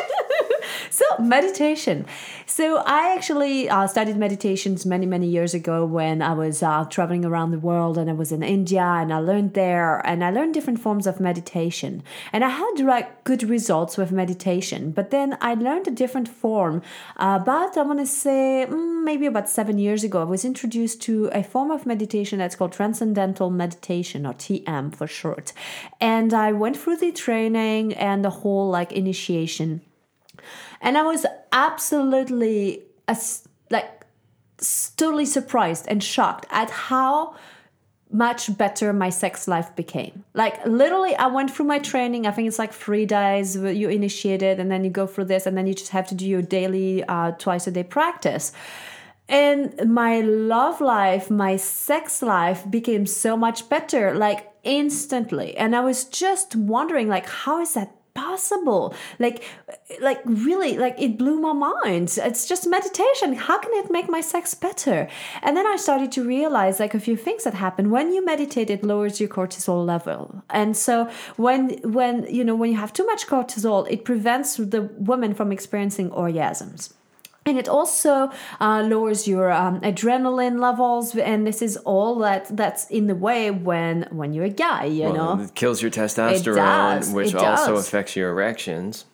So, 1.01 1.23
meditation. 1.23 2.05
So, 2.45 2.83
I 2.85 3.15
actually 3.15 3.69
uh, 3.69 3.87
studied 3.87 4.17
meditations 4.17 4.85
many, 4.85 5.05
many 5.05 5.27
years 5.27 5.53
ago 5.53 5.85
when 5.85 6.21
I 6.21 6.33
was 6.33 6.61
uh, 6.61 6.85
traveling 6.85 7.25
around 7.25 7.51
the 7.51 7.59
world 7.59 7.97
and 7.97 8.09
I 8.09 8.13
was 8.13 8.31
in 8.31 8.43
India 8.43 8.83
and 8.83 9.11
I 9.11 9.19
learned 9.19 9.53
there 9.53 10.05
and 10.05 10.23
I 10.23 10.29
learned 10.31 10.53
different 10.53 10.79
forms 10.79 11.07
of 11.07 11.19
meditation. 11.19 12.03
And 12.31 12.43
I 12.43 12.49
had 12.49 12.79
like 12.79 13.23
good 13.23 13.43
results 13.43 13.97
with 13.97 14.11
meditation. 14.11 14.91
But 14.91 15.11
then 15.11 15.37
I 15.41 15.53
learned 15.55 15.87
a 15.87 15.91
different 15.91 16.27
form 16.27 16.81
uh, 17.17 17.39
about, 17.41 17.77
I 17.77 17.83
want 17.83 17.99
to 17.99 18.05
say, 18.05 18.67
mm, 18.69 19.03
maybe 19.03 19.25
about 19.25 19.49
seven 19.49 19.79
years 19.79 20.03
ago. 20.03 20.21
I 20.21 20.25
was 20.25 20.45
introduced 20.45 21.01
to 21.03 21.29
a 21.33 21.43
form 21.43 21.71
of 21.71 21.85
meditation 21.85 22.39
that's 22.39 22.55
called 22.55 22.73
Transcendental 22.73 23.49
Meditation 23.49 24.25
or 24.25 24.33
TM 24.33 24.95
for 24.95 25.07
short. 25.07 25.53
And 25.99 26.33
I 26.33 26.51
went 26.51 26.77
through 26.77 26.97
the 26.97 27.11
training 27.11 27.93
and 27.93 28.23
the 28.23 28.29
whole 28.29 28.69
like 28.69 28.91
initiation. 28.91 29.81
And 30.81 30.97
I 30.97 31.03
was 31.03 31.25
absolutely 31.51 32.83
like 33.69 34.05
totally 34.97 35.25
surprised 35.25 35.85
and 35.87 36.03
shocked 36.03 36.45
at 36.49 36.69
how 36.69 37.35
much 38.13 38.57
better 38.57 38.91
my 38.91 39.09
sex 39.09 39.47
life 39.47 39.73
became. 39.75 40.25
Like 40.33 40.65
literally, 40.65 41.15
I 41.15 41.27
went 41.27 41.51
through 41.51 41.67
my 41.67 41.79
training. 41.79 42.27
I 42.27 42.31
think 42.31 42.47
it's 42.47 42.59
like 42.59 42.73
three 42.73 43.05
days 43.05 43.55
you 43.55 43.87
initiate 43.89 44.41
it, 44.41 44.59
and 44.59 44.69
then 44.69 44.83
you 44.83 44.89
go 44.89 45.07
through 45.07 45.25
this, 45.25 45.45
and 45.45 45.57
then 45.57 45.65
you 45.65 45.73
just 45.73 45.91
have 45.91 46.07
to 46.07 46.15
do 46.15 46.27
your 46.27 46.41
daily, 46.41 47.03
uh, 47.05 47.31
twice 47.31 47.67
a 47.67 47.71
day 47.71 47.83
practice. 47.83 48.51
And 49.29 49.89
my 49.89 50.19
love 50.19 50.81
life, 50.81 51.31
my 51.31 51.55
sex 51.55 52.21
life 52.21 52.69
became 52.69 53.05
so 53.05 53.37
much 53.37 53.69
better, 53.69 54.13
like 54.13 54.51
instantly. 54.63 55.55
And 55.55 55.73
I 55.73 55.79
was 55.79 56.03
just 56.03 56.53
wondering, 56.53 57.07
like, 57.07 57.27
how 57.29 57.61
is 57.61 57.75
that 57.75 57.95
possible? 58.13 58.93
Like 59.19 59.43
like 59.99 60.21
really 60.25 60.77
like 60.77 60.95
it 60.99 61.17
blew 61.17 61.39
my 61.39 61.53
mind. 61.53 62.17
It's 62.21 62.47
just 62.47 62.67
meditation. 62.67 63.33
How 63.33 63.59
can 63.59 63.71
it 63.73 63.91
make 63.91 64.09
my 64.09 64.21
sex 64.21 64.53
better? 64.53 65.07
And 65.41 65.55
then 65.57 65.67
i 65.67 65.75
started 65.75 66.11
to 66.13 66.23
realize 66.23 66.79
like 66.79 66.93
a 66.93 66.99
few 66.99 67.17
things 67.17 67.43
that 67.43 67.53
happen. 67.53 67.89
When 67.89 68.13
you 68.13 68.23
meditate 68.25 68.69
it 68.69 68.83
lowers 68.83 69.19
your 69.19 69.29
cortisol 69.29 69.85
level. 69.85 70.43
And 70.49 70.75
so 70.75 71.09
when 71.37 71.69
when 71.83 72.25
you 72.29 72.43
know 72.43 72.55
when 72.55 72.71
you 72.71 72.77
have 72.77 72.93
too 72.93 73.05
much 73.05 73.27
cortisol 73.27 73.87
it 73.89 74.05
prevents 74.05 74.57
the 74.57 74.83
woman 74.97 75.33
from 75.33 75.51
experiencing 75.51 76.09
orgasms 76.11 76.93
and 77.45 77.57
it 77.57 77.67
also 77.67 78.29
uh, 78.59 78.81
lowers 78.85 79.27
your 79.27 79.51
um, 79.51 79.81
adrenaline 79.81 80.59
levels 80.59 81.15
and 81.15 81.45
this 81.47 81.61
is 81.61 81.75
all 81.77 82.19
that 82.19 82.55
that's 82.55 82.87
in 82.89 83.07
the 83.07 83.15
way 83.15 83.49
when 83.51 84.07
when 84.11 84.31
you're 84.33 84.45
a 84.45 84.49
guy 84.49 84.85
you 84.85 85.03
Well, 85.03 85.37
know? 85.37 85.43
it 85.43 85.55
kills 85.55 85.81
your 85.81 85.91
testosterone, 85.91 86.55
does, 86.55 87.11
which 87.11 87.33
also 87.33 87.75
affects 87.77 88.15
your 88.15 88.29
erections. 88.29 89.05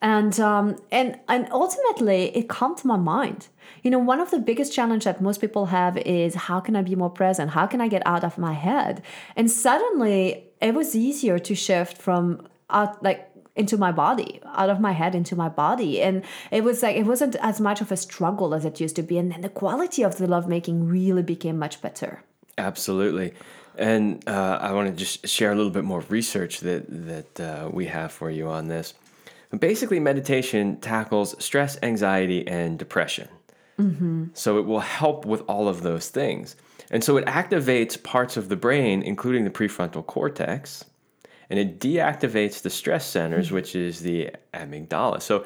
and 0.00 0.38
um 0.40 0.76
and 0.92 1.18
and 1.28 1.48
ultimately 1.50 2.36
it 2.36 2.48
calmed 2.48 2.84
my 2.84 2.96
mind. 2.96 3.48
You 3.82 3.90
know 3.90 3.98
one 3.98 4.20
of 4.20 4.30
the 4.30 4.38
biggest 4.38 4.72
challenge 4.72 5.04
that 5.04 5.20
most 5.20 5.40
people 5.40 5.66
have 5.66 5.96
is 5.98 6.34
how 6.34 6.60
can 6.60 6.76
i 6.76 6.82
be 6.82 6.94
more 6.94 7.10
present? 7.10 7.50
How 7.50 7.66
can 7.66 7.80
i 7.80 7.88
get 7.88 8.02
out 8.06 8.22
of 8.24 8.38
my 8.38 8.52
head? 8.52 9.02
And 9.36 9.50
suddenly 9.50 10.44
it 10.60 10.74
was 10.74 10.94
easier 10.94 11.38
to 11.40 11.54
shift 11.54 11.98
from 11.98 12.46
out 12.70 13.02
like 13.02 13.27
into 13.58 13.76
my 13.76 13.92
body 13.92 14.40
out 14.54 14.70
of 14.70 14.78
my 14.80 14.92
head 14.92 15.14
into 15.14 15.34
my 15.36 15.48
body 15.48 16.00
and 16.00 16.24
it 16.50 16.62
was 16.62 16.82
like 16.82 16.96
it 16.96 17.04
wasn't 17.04 17.36
as 17.36 17.60
much 17.60 17.80
of 17.80 17.90
a 17.92 17.96
struggle 17.96 18.54
as 18.54 18.64
it 18.64 18.80
used 18.80 18.96
to 18.96 19.02
be 19.02 19.18
and 19.18 19.32
then 19.32 19.40
the 19.40 19.48
quality 19.48 20.02
of 20.02 20.16
the 20.16 20.26
lovemaking 20.26 20.86
really 20.86 21.22
became 21.22 21.58
much 21.58 21.82
better 21.82 22.22
Absolutely. 22.58 23.34
And 23.76 24.28
uh, 24.28 24.58
I 24.60 24.72
want 24.72 24.88
to 24.88 24.94
just 24.94 25.26
share 25.26 25.52
a 25.52 25.54
little 25.54 25.70
bit 25.70 25.84
more 25.84 26.00
research 26.08 26.60
that, 26.60 26.84
that 26.88 27.40
uh, 27.40 27.70
we 27.72 27.86
have 27.86 28.12
for 28.12 28.30
you 28.30 28.48
on 28.48 28.66
this. 28.66 28.94
Basically, 29.56 30.00
meditation 30.00 30.78
tackles 30.80 31.42
stress, 31.42 31.78
anxiety, 31.82 32.46
and 32.46 32.78
depression. 32.78 33.28
So 34.34 34.58
it 34.58 34.66
will 34.66 34.80
help 34.80 35.24
with 35.24 35.42
all 35.42 35.68
of 35.68 35.82
those 35.82 36.08
things. 36.08 36.56
And 36.90 37.04
so 37.04 37.16
it 37.16 37.26
activates 37.26 38.02
parts 38.02 38.36
of 38.36 38.48
the 38.48 38.56
brain, 38.56 39.02
including 39.02 39.44
the 39.44 39.50
prefrontal 39.50 40.04
cortex, 40.04 40.84
and 41.50 41.58
it 41.58 41.80
deactivates 41.80 42.62
the 42.62 42.70
stress 42.70 43.06
centers, 43.06 43.50
which 43.50 43.74
is 43.74 44.00
the 44.00 44.30
amygdala. 44.54 45.22
So 45.22 45.44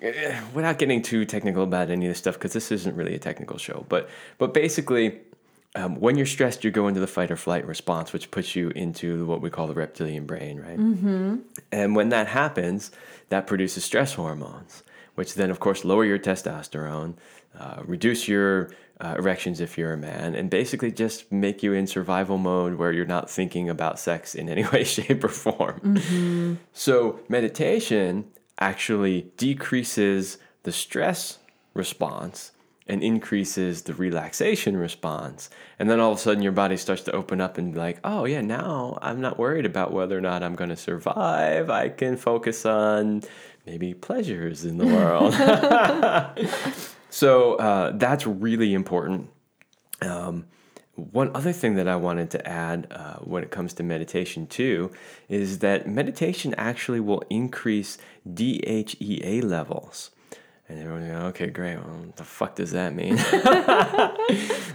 eh, 0.00 0.40
without 0.54 0.78
getting 0.78 1.02
too 1.02 1.24
technical 1.24 1.62
about 1.62 1.90
any 1.90 2.06
of 2.06 2.10
this 2.10 2.18
stuff, 2.18 2.34
because 2.34 2.52
this 2.52 2.72
isn't 2.72 2.96
really 2.96 3.14
a 3.14 3.18
technical 3.18 3.58
show, 3.58 3.84
but 3.88 4.08
but 4.38 4.54
basically, 4.54 5.20
um, 5.74 5.96
when 5.96 6.16
you're 6.16 6.26
stressed, 6.26 6.64
you 6.64 6.70
go 6.70 6.88
into 6.88 7.00
the 7.00 7.06
fight 7.06 7.30
or 7.30 7.36
flight 7.36 7.66
response, 7.66 8.12
which 8.12 8.30
puts 8.30 8.54
you 8.54 8.70
into 8.70 9.24
what 9.26 9.40
we 9.40 9.48
call 9.50 9.66
the 9.66 9.74
reptilian 9.74 10.26
brain, 10.26 10.60
right? 10.60 10.78
Mm-hmm. 10.78 11.36
And 11.70 11.96
when 11.96 12.10
that 12.10 12.28
happens, 12.28 12.90
that 13.30 13.46
produces 13.46 13.84
stress 13.84 14.14
hormones, 14.14 14.82
which 15.14 15.34
then, 15.34 15.50
of 15.50 15.60
course, 15.60 15.84
lower 15.84 16.04
your 16.04 16.18
testosterone, 16.18 17.14
uh, 17.58 17.82
reduce 17.86 18.28
your 18.28 18.70
uh, 19.00 19.16
erections 19.18 19.60
if 19.60 19.76
you're 19.76 19.92
a 19.92 19.96
man, 19.96 20.34
and 20.34 20.48
basically 20.50 20.92
just 20.92 21.30
make 21.32 21.62
you 21.62 21.72
in 21.72 21.86
survival 21.86 22.38
mode 22.38 22.74
where 22.74 22.92
you're 22.92 23.04
not 23.06 23.30
thinking 23.30 23.68
about 23.68 23.98
sex 23.98 24.34
in 24.34 24.48
any 24.48 24.64
way, 24.72 24.84
shape, 24.84 25.24
or 25.24 25.28
form. 25.28 26.58
So, 26.72 27.20
meditation 27.28 28.26
actually 28.58 29.32
decreases 29.36 30.38
the 30.62 30.72
stress 30.72 31.38
response 31.74 32.52
and 32.86 33.02
increases 33.02 33.82
the 33.82 33.94
relaxation 33.94 34.76
response. 34.76 35.50
And 35.78 35.88
then 35.88 36.00
all 36.00 36.12
of 36.12 36.18
a 36.18 36.20
sudden, 36.20 36.42
your 36.42 36.52
body 36.52 36.76
starts 36.76 37.02
to 37.04 37.12
open 37.12 37.40
up 37.40 37.58
and 37.58 37.72
be 37.72 37.78
like, 37.78 37.98
oh, 38.04 38.24
yeah, 38.24 38.40
now 38.40 38.98
I'm 39.00 39.20
not 39.20 39.38
worried 39.38 39.66
about 39.66 39.92
whether 39.92 40.16
or 40.16 40.20
not 40.20 40.42
I'm 40.42 40.54
going 40.54 40.70
to 40.70 40.76
survive. 40.76 41.70
I 41.70 41.88
can 41.88 42.16
focus 42.16 42.66
on 42.66 43.22
maybe 43.66 43.94
pleasures 43.94 44.64
in 44.64 44.78
the 44.78 44.86
world. 44.86 45.34
so, 47.12 47.56
uh, 47.56 47.92
that's 47.94 48.26
really 48.26 48.72
important. 48.72 49.28
Um, 50.00 50.46
one 50.94 51.30
other 51.34 51.52
thing 51.52 51.74
that 51.76 51.86
I 51.86 51.96
wanted 51.96 52.30
to 52.30 52.48
add 52.48 52.86
uh, 52.90 53.16
when 53.16 53.42
it 53.42 53.50
comes 53.50 53.74
to 53.74 53.82
meditation 53.82 54.46
too 54.46 54.90
is 55.28 55.58
that 55.58 55.86
meditation 55.86 56.54
actually 56.56 57.00
will 57.00 57.22
increase 57.28 57.98
DHEA 58.26 59.42
levels. 59.44 60.10
And 60.68 60.78
everyone's 60.78 61.08
going, 61.08 61.22
okay, 61.24 61.46
great. 61.48 61.76
Well, 61.76 61.96
what 61.96 62.16
the 62.16 62.24
fuck 62.24 62.54
does 62.54 62.70
that 62.70 62.94
mean? 62.94 63.16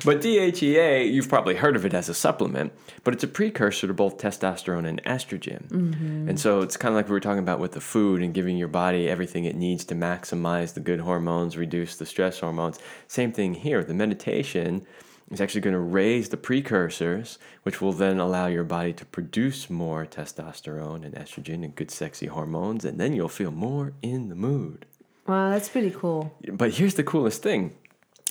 but 0.06 0.22
DHEA, 0.22 1.12
you've 1.12 1.30
probably 1.30 1.56
heard 1.56 1.76
of 1.76 1.86
it 1.86 1.94
as 1.94 2.10
a 2.10 2.14
supplement, 2.14 2.74
but 3.04 3.14
it's 3.14 3.24
a 3.24 3.28
precursor 3.28 3.88
to 3.88 3.94
both 3.94 4.18
testosterone 4.18 4.86
and 4.86 5.02
estrogen. 5.06 5.68
Mm-hmm. 5.70 6.30
And 6.30 6.40
so 6.40 6.62
it's 6.62 6.78
kind 6.78 6.94
of 6.94 6.98
like 6.98 7.08
we 7.08 7.14
were 7.14 7.20
talking 7.20 7.40
about 7.40 7.60
with 7.60 7.72
the 7.72 7.82
food 7.82 8.22
and 8.22 8.34
giving 8.34 8.58
your 8.58 8.68
body 8.68 9.10
everything 9.10 9.46
it 9.46 9.56
needs 9.56 9.86
to 9.86 9.96
maximize 9.96 10.74
the 10.74 10.82
good 10.82 11.00
hormones, 11.00 11.58
reduce 11.58 11.96
the 11.96 12.06
stress 12.06 12.42
hormones. 12.42 12.80
Same 13.08 13.32
thing 13.32 13.54
here. 13.54 13.84
The 13.84 13.94
meditation 13.94 14.86
is 15.32 15.42
actually 15.42 15.62
going 15.62 15.74
to 15.74 15.80
raise 15.80 16.30
the 16.30 16.38
precursors, 16.38 17.40
which 17.64 17.82
will 17.82 17.94
then 17.94 18.20
allow 18.20 18.48
your 18.48 18.64
body 18.64 18.94
to 18.94 19.06
produce 19.06 19.70
more 19.70 20.06
testosterone 20.06 21.04
and 21.06 21.16
estrogen 21.16 21.64
and 21.64 21.76
good, 21.76 21.92
sexy 21.92 22.28
hormones, 22.28 22.86
and 22.86 23.00
then 23.00 23.14
you'll 23.14 23.28
feel 23.30 23.52
more 23.52 23.94
in 24.02 24.30
the 24.30 24.36
mood. 24.36 24.86
Wow 25.28 25.50
that's 25.50 25.70
pretty 25.70 25.92
cool 25.92 26.34
But 26.52 26.72
here's 26.72 26.96
the 26.96 27.04
coolest 27.04 27.44
thing. 27.44 27.76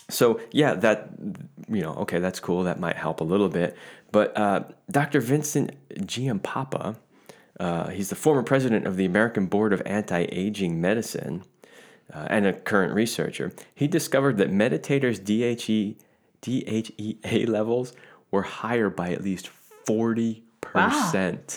So, 0.09 0.39
yeah, 0.53 0.75
that, 0.75 1.11
you 1.69 1.83
know, 1.83 1.95
okay, 1.95 2.21
that's 2.21 2.39
cool. 2.39 2.63
That 2.63 2.79
might 2.79 2.95
help 2.97 3.21
a 3.21 3.25
little 3.25 3.49
bit. 3.49 3.77
But 4.13 4.37
uh, 4.39 4.63
Dr. 4.89 5.21
Vincent 5.21 5.73
Giampapa, 5.95 6.95
uh, 7.59 7.89
he's 7.89 8.09
the 8.09 8.15
former 8.15 8.45
president 8.45 8.87
of 8.87 8.97
the 8.97 9.05
American 9.05 9.47
Board 9.47 9.73
of 9.73 9.83
Anti 9.85 10.27
Aging 10.31 10.81
Medicine 10.81 11.43
uh, 12.15 12.29
and 12.31 12.47
a 12.47 12.53
current 12.53 12.95
researcher. 12.95 13.53
He 13.75 13.89
discovered 13.89 14.37
that 14.37 14.53
meditators' 14.53 15.19
DHE, 15.19 15.97
DHEA 16.41 17.49
levels 17.49 17.93
were 18.31 18.43
higher 18.43 18.89
by 18.91 19.11
at 19.11 19.25
least 19.25 19.51
40%. 19.89 20.43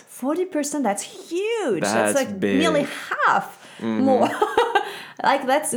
Forty 0.07 0.45
percent. 0.45 0.83
That's 0.83 1.03
huge. 1.03 1.83
That's 1.83 2.15
like 2.15 2.39
big. 2.39 2.51
Mm-hmm. 2.51 2.59
nearly 2.59 2.87
half 3.27 3.67
more. 3.81 4.29
like 5.23 5.45
that's 5.45 5.75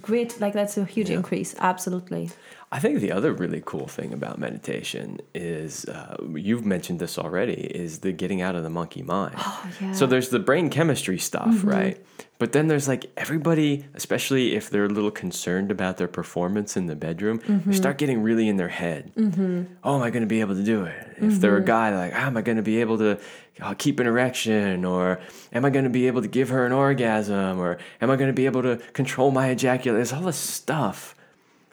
great. 0.00 0.40
Like 0.40 0.52
that's 0.52 0.76
a 0.76 0.84
huge 0.84 1.10
increase. 1.10 1.54
Absolutely. 1.58 2.30
I 2.72 2.80
think 2.80 2.98
the 2.98 3.12
other 3.12 3.32
really 3.32 3.62
cool 3.64 3.86
thing 3.86 4.12
about 4.12 4.38
meditation 4.38 5.20
is 5.32 5.84
uh, 5.84 6.16
you've 6.34 6.66
mentioned 6.66 6.98
this 6.98 7.18
already 7.18 7.52
is 7.52 8.00
the 8.00 8.10
getting 8.10 8.42
out 8.42 8.56
of 8.56 8.64
the 8.64 8.70
monkey 8.70 9.02
mind. 9.02 9.36
Oh, 9.38 9.70
yeah. 9.80 9.92
So 9.92 10.06
there's 10.06 10.30
the 10.30 10.40
brain 10.40 10.70
chemistry 10.70 11.18
stuff, 11.18 11.46
mm-hmm. 11.46 11.68
right? 11.68 12.06
But 12.40 12.50
then 12.50 12.66
there's 12.66 12.88
like 12.88 13.12
everybody, 13.16 13.86
especially 13.94 14.56
if 14.56 14.70
they're 14.70 14.86
a 14.86 14.88
little 14.88 15.12
concerned 15.12 15.70
about 15.70 15.98
their 15.98 16.08
performance 16.08 16.76
in 16.76 16.86
the 16.86 16.96
bedroom, 16.96 17.36
they 17.38 17.54
mm-hmm. 17.54 17.72
start 17.72 17.96
getting 17.96 18.22
really 18.22 18.48
in 18.48 18.56
their 18.56 18.68
head. 18.68 19.12
Mm-hmm. 19.14 19.74
Oh, 19.84 19.94
am 19.94 20.02
I 20.02 20.10
going 20.10 20.24
to 20.24 20.26
be 20.26 20.40
able 20.40 20.56
to 20.56 20.64
do 20.64 20.84
it? 20.84 21.16
If 21.18 21.40
they're 21.40 21.56
a 21.56 21.64
guy, 21.64 21.94
like, 21.96 22.12
how 22.12 22.26
am 22.26 22.36
I 22.36 22.42
going 22.42 22.56
to 22.56 22.62
be 22.62 22.80
able 22.80 22.98
to 22.98 23.20
uh, 23.60 23.74
keep 23.74 24.00
an 24.00 24.06
erection? 24.06 24.84
Or 24.84 25.20
am 25.52 25.64
I 25.64 25.70
going 25.70 25.84
to 25.84 25.90
be 25.90 26.06
able 26.06 26.22
to 26.22 26.28
give 26.28 26.48
her 26.48 26.66
an 26.66 26.72
orgasm? 26.72 27.58
Or 27.58 27.78
am 28.00 28.10
I 28.10 28.16
going 28.16 28.28
to 28.28 28.34
be 28.34 28.46
able 28.46 28.62
to 28.62 28.76
control 28.92 29.30
my 29.30 29.50
ejaculation? 29.50 29.96
There's 29.96 30.12
all 30.12 30.22
this 30.22 30.36
stuff 30.36 31.14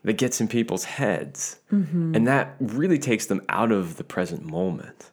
that 0.04 0.14
gets 0.14 0.42
in 0.42 0.48
people's 0.48 0.86
heads. 0.86 1.60
And 2.16 2.28
that 2.28 2.56
really 2.60 2.98
takes 3.00 3.28
them 3.28 3.42
out 3.50 3.72
of 3.72 3.98
the 3.98 4.04
present 4.04 4.44
moment. 4.46 5.12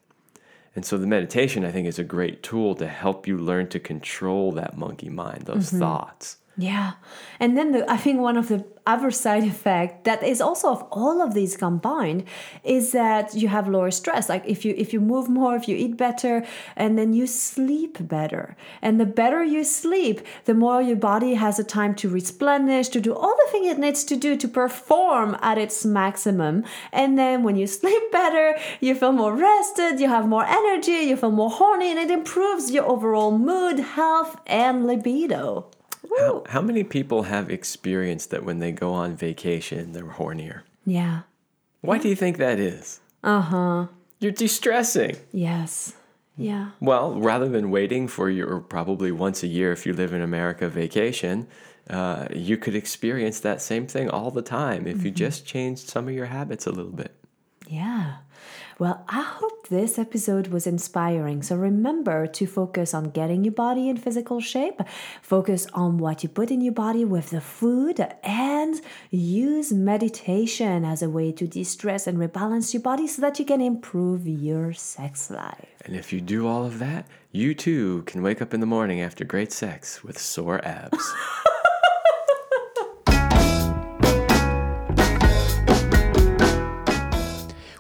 And 0.75 0.85
so 0.87 0.97
the 0.97 1.07
meditation, 1.07 1.65
I 1.65 1.73
think, 1.73 1.89
is 1.89 1.99
a 1.99 2.05
great 2.05 2.43
tool 2.43 2.75
to 2.77 2.87
help 2.87 3.27
you 3.27 3.37
learn 3.37 3.69
to 3.69 3.81
control 3.81 4.53
that 4.53 4.77
monkey 4.79 5.09
mind, 5.09 5.43
those 5.43 5.71
thoughts. 5.81 6.37
Yeah. 6.61 6.95
And 7.39 7.57
then 7.57 7.71
the, 7.71 7.89
I 7.89 7.97
think 7.97 8.19
one 8.19 8.37
of 8.37 8.49
the 8.49 8.67
other 8.85 9.13
side 9.13 9.45
effect 9.45 10.03
that 10.03 10.25
is 10.25 10.41
also 10.41 10.73
of 10.73 10.83
all 10.91 11.23
of 11.23 11.33
these 11.33 11.57
combined 11.57 12.25
is 12.65 12.91
that 12.91 13.33
you 13.33 13.47
have 13.47 13.69
lower 13.69 13.93
stress. 13.93 14.29
Like 14.29 14.43
if 14.45 14.65
you 14.65 14.75
if 14.77 14.93
you 14.93 15.01
move 15.01 15.29
more, 15.29 15.55
if 15.55 15.69
you 15.69 15.77
eat 15.77 15.97
better, 15.97 16.45
and 16.75 16.99
then 16.99 17.13
you 17.13 17.29
sleep 17.29 17.97
better. 18.01 18.57
And 18.83 18.99
the 18.99 19.07
better 19.07 19.45
you 19.45 19.63
sleep, 19.63 20.21
the 20.47 20.55
more 20.55 20.83
your 20.83 20.97
body 20.97 21.35
has 21.35 21.61
a 21.61 21.65
time 21.65 21.95
to 21.97 22.09
replenish, 22.09 22.89
to 22.89 23.01
do 23.01 23.15
all 23.15 23.37
the 23.37 23.53
things 23.53 23.69
it 23.69 23.79
needs 23.79 24.03
to 24.05 24.17
do 24.17 24.37
to 24.37 24.49
perform 24.49 25.37
at 25.41 25.59
its 25.59 25.85
maximum. 25.85 26.65
And 26.93 27.17
then 27.17 27.45
when 27.45 27.55
you 27.55 27.67
sleep 27.81 28.03
better, 28.11 28.59
you 28.81 28.97
feel 28.97 29.13
more 29.13 29.37
rested, 29.37 30.01
you 30.01 30.09
have 30.09 30.27
more 30.27 30.45
energy, 30.45 31.07
you 31.09 31.17
feel 31.17 31.31
more 31.31 31.51
horny, 31.51 31.93
and 31.93 32.01
it 32.01 32.11
improves 32.11 32.73
your 32.73 32.87
overall 32.91 33.39
mood, 33.39 33.79
health, 33.79 34.41
and 34.45 34.89
libido. 34.89 35.71
How, 36.17 36.45
how 36.49 36.61
many 36.61 36.85
people 36.85 37.25
have 37.25 37.51
experienced 37.51 38.31
that 38.31 38.45
when 38.45 38.59
they 38.59 38.73
go 38.73 38.93
on 38.93 39.17
vacation, 39.17 39.93
they're 39.93 40.05
hornier? 40.05 40.63
Yeah. 40.85 41.23
Why 41.81 41.99
do 41.99 42.09
you 42.09 42.17
think 42.17 42.39
that 42.39 42.59
is? 42.59 43.01
Uh 43.23 43.41
huh. 43.41 43.87
You're 44.21 44.33
de-stressing. 44.33 45.17
Yes. 45.33 45.95
Yeah. 46.37 46.71
Well, 46.81 47.21
rather 47.21 47.49
than 47.49 47.71
waiting 47.71 48.09
for 48.09 48.31
your 48.31 48.61
probably 48.61 49.13
once 49.13 49.43
a 49.43 49.47
year 49.47 49.73
if 49.73 49.87
you 49.87 49.93
live 49.93 50.13
in 50.13 50.23
America 50.23 50.69
vacation, 50.69 51.49
uh, 51.91 52.29
you 52.33 52.57
could 52.57 52.75
experience 52.75 53.41
that 53.41 53.61
same 53.61 53.87
thing 53.87 54.09
all 54.09 54.31
the 54.31 54.43
time 54.43 54.87
if 54.87 55.05
you 55.05 55.11
just 55.11 55.47
changed 55.47 55.89
some 55.89 56.07
of 56.09 56.15
your 56.15 56.27
habits 56.27 56.67
a 56.67 56.71
little 56.71 56.93
bit. 56.93 57.15
Yeah. 57.67 58.19
Well, 58.79 59.05
I 59.09 59.23
hope 59.23 59.67
this 59.67 59.99
episode 59.99 60.49
was 60.49 60.65
inspiring. 60.65 61.43
So 61.43 61.57
remember 61.57 62.29
to 62.29 62.47
focus 62.47 62.95
on 62.95 63.11
getting 63.11 63.43
your 63.43 63.53
body 63.53 63.89
in 63.89 63.97
physical 63.97 64.41
shape, 64.41 64.81
focus 65.21 65.67
on 65.75 65.99
what 65.99 66.23
you 66.23 66.29
put 66.29 66.53
in 66.53 66.61
your 66.61 66.75
body 66.75 67.05
with 67.05 67.31
the 67.31 67.41
food, 67.41 68.07
and 68.23 68.81
use 69.11 69.73
meditation 69.73 70.85
as 70.85 71.03
a 71.03 71.11
way 71.11 71.33
to 71.33 71.49
de 71.49 71.65
stress 71.65 72.07
and 72.07 72.19
rebalance 72.19 72.73
your 72.73 72.83
body 72.83 73.09
so 73.09 73.21
that 73.21 73.41
you 73.41 73.45
can 73.45 73.61
improve 73.61 74.29
your 74.29 74.73
sex 74.73 75.29
life. 75.29 75.83
And 75.85 75.97
if 75.97 76.13
you 76.13 76.21
do 76.21 76.47
all 76.47 76.65
of 76.65 76.79
that, 76.79 77.09
you 77.33 77.55
too 77.55 78.05
can 78.07 78.23
wake 78.23 78.41
up 78.41 78.55
in 78.55 78.61
the 78.61 78.67
morning 78.67 79.01
after 79.01 79.25
great 79.25 79.51
sex 79.51 80.05
with 80.05 80.19
sore 80.19 80.65
abs. 80.65 81.13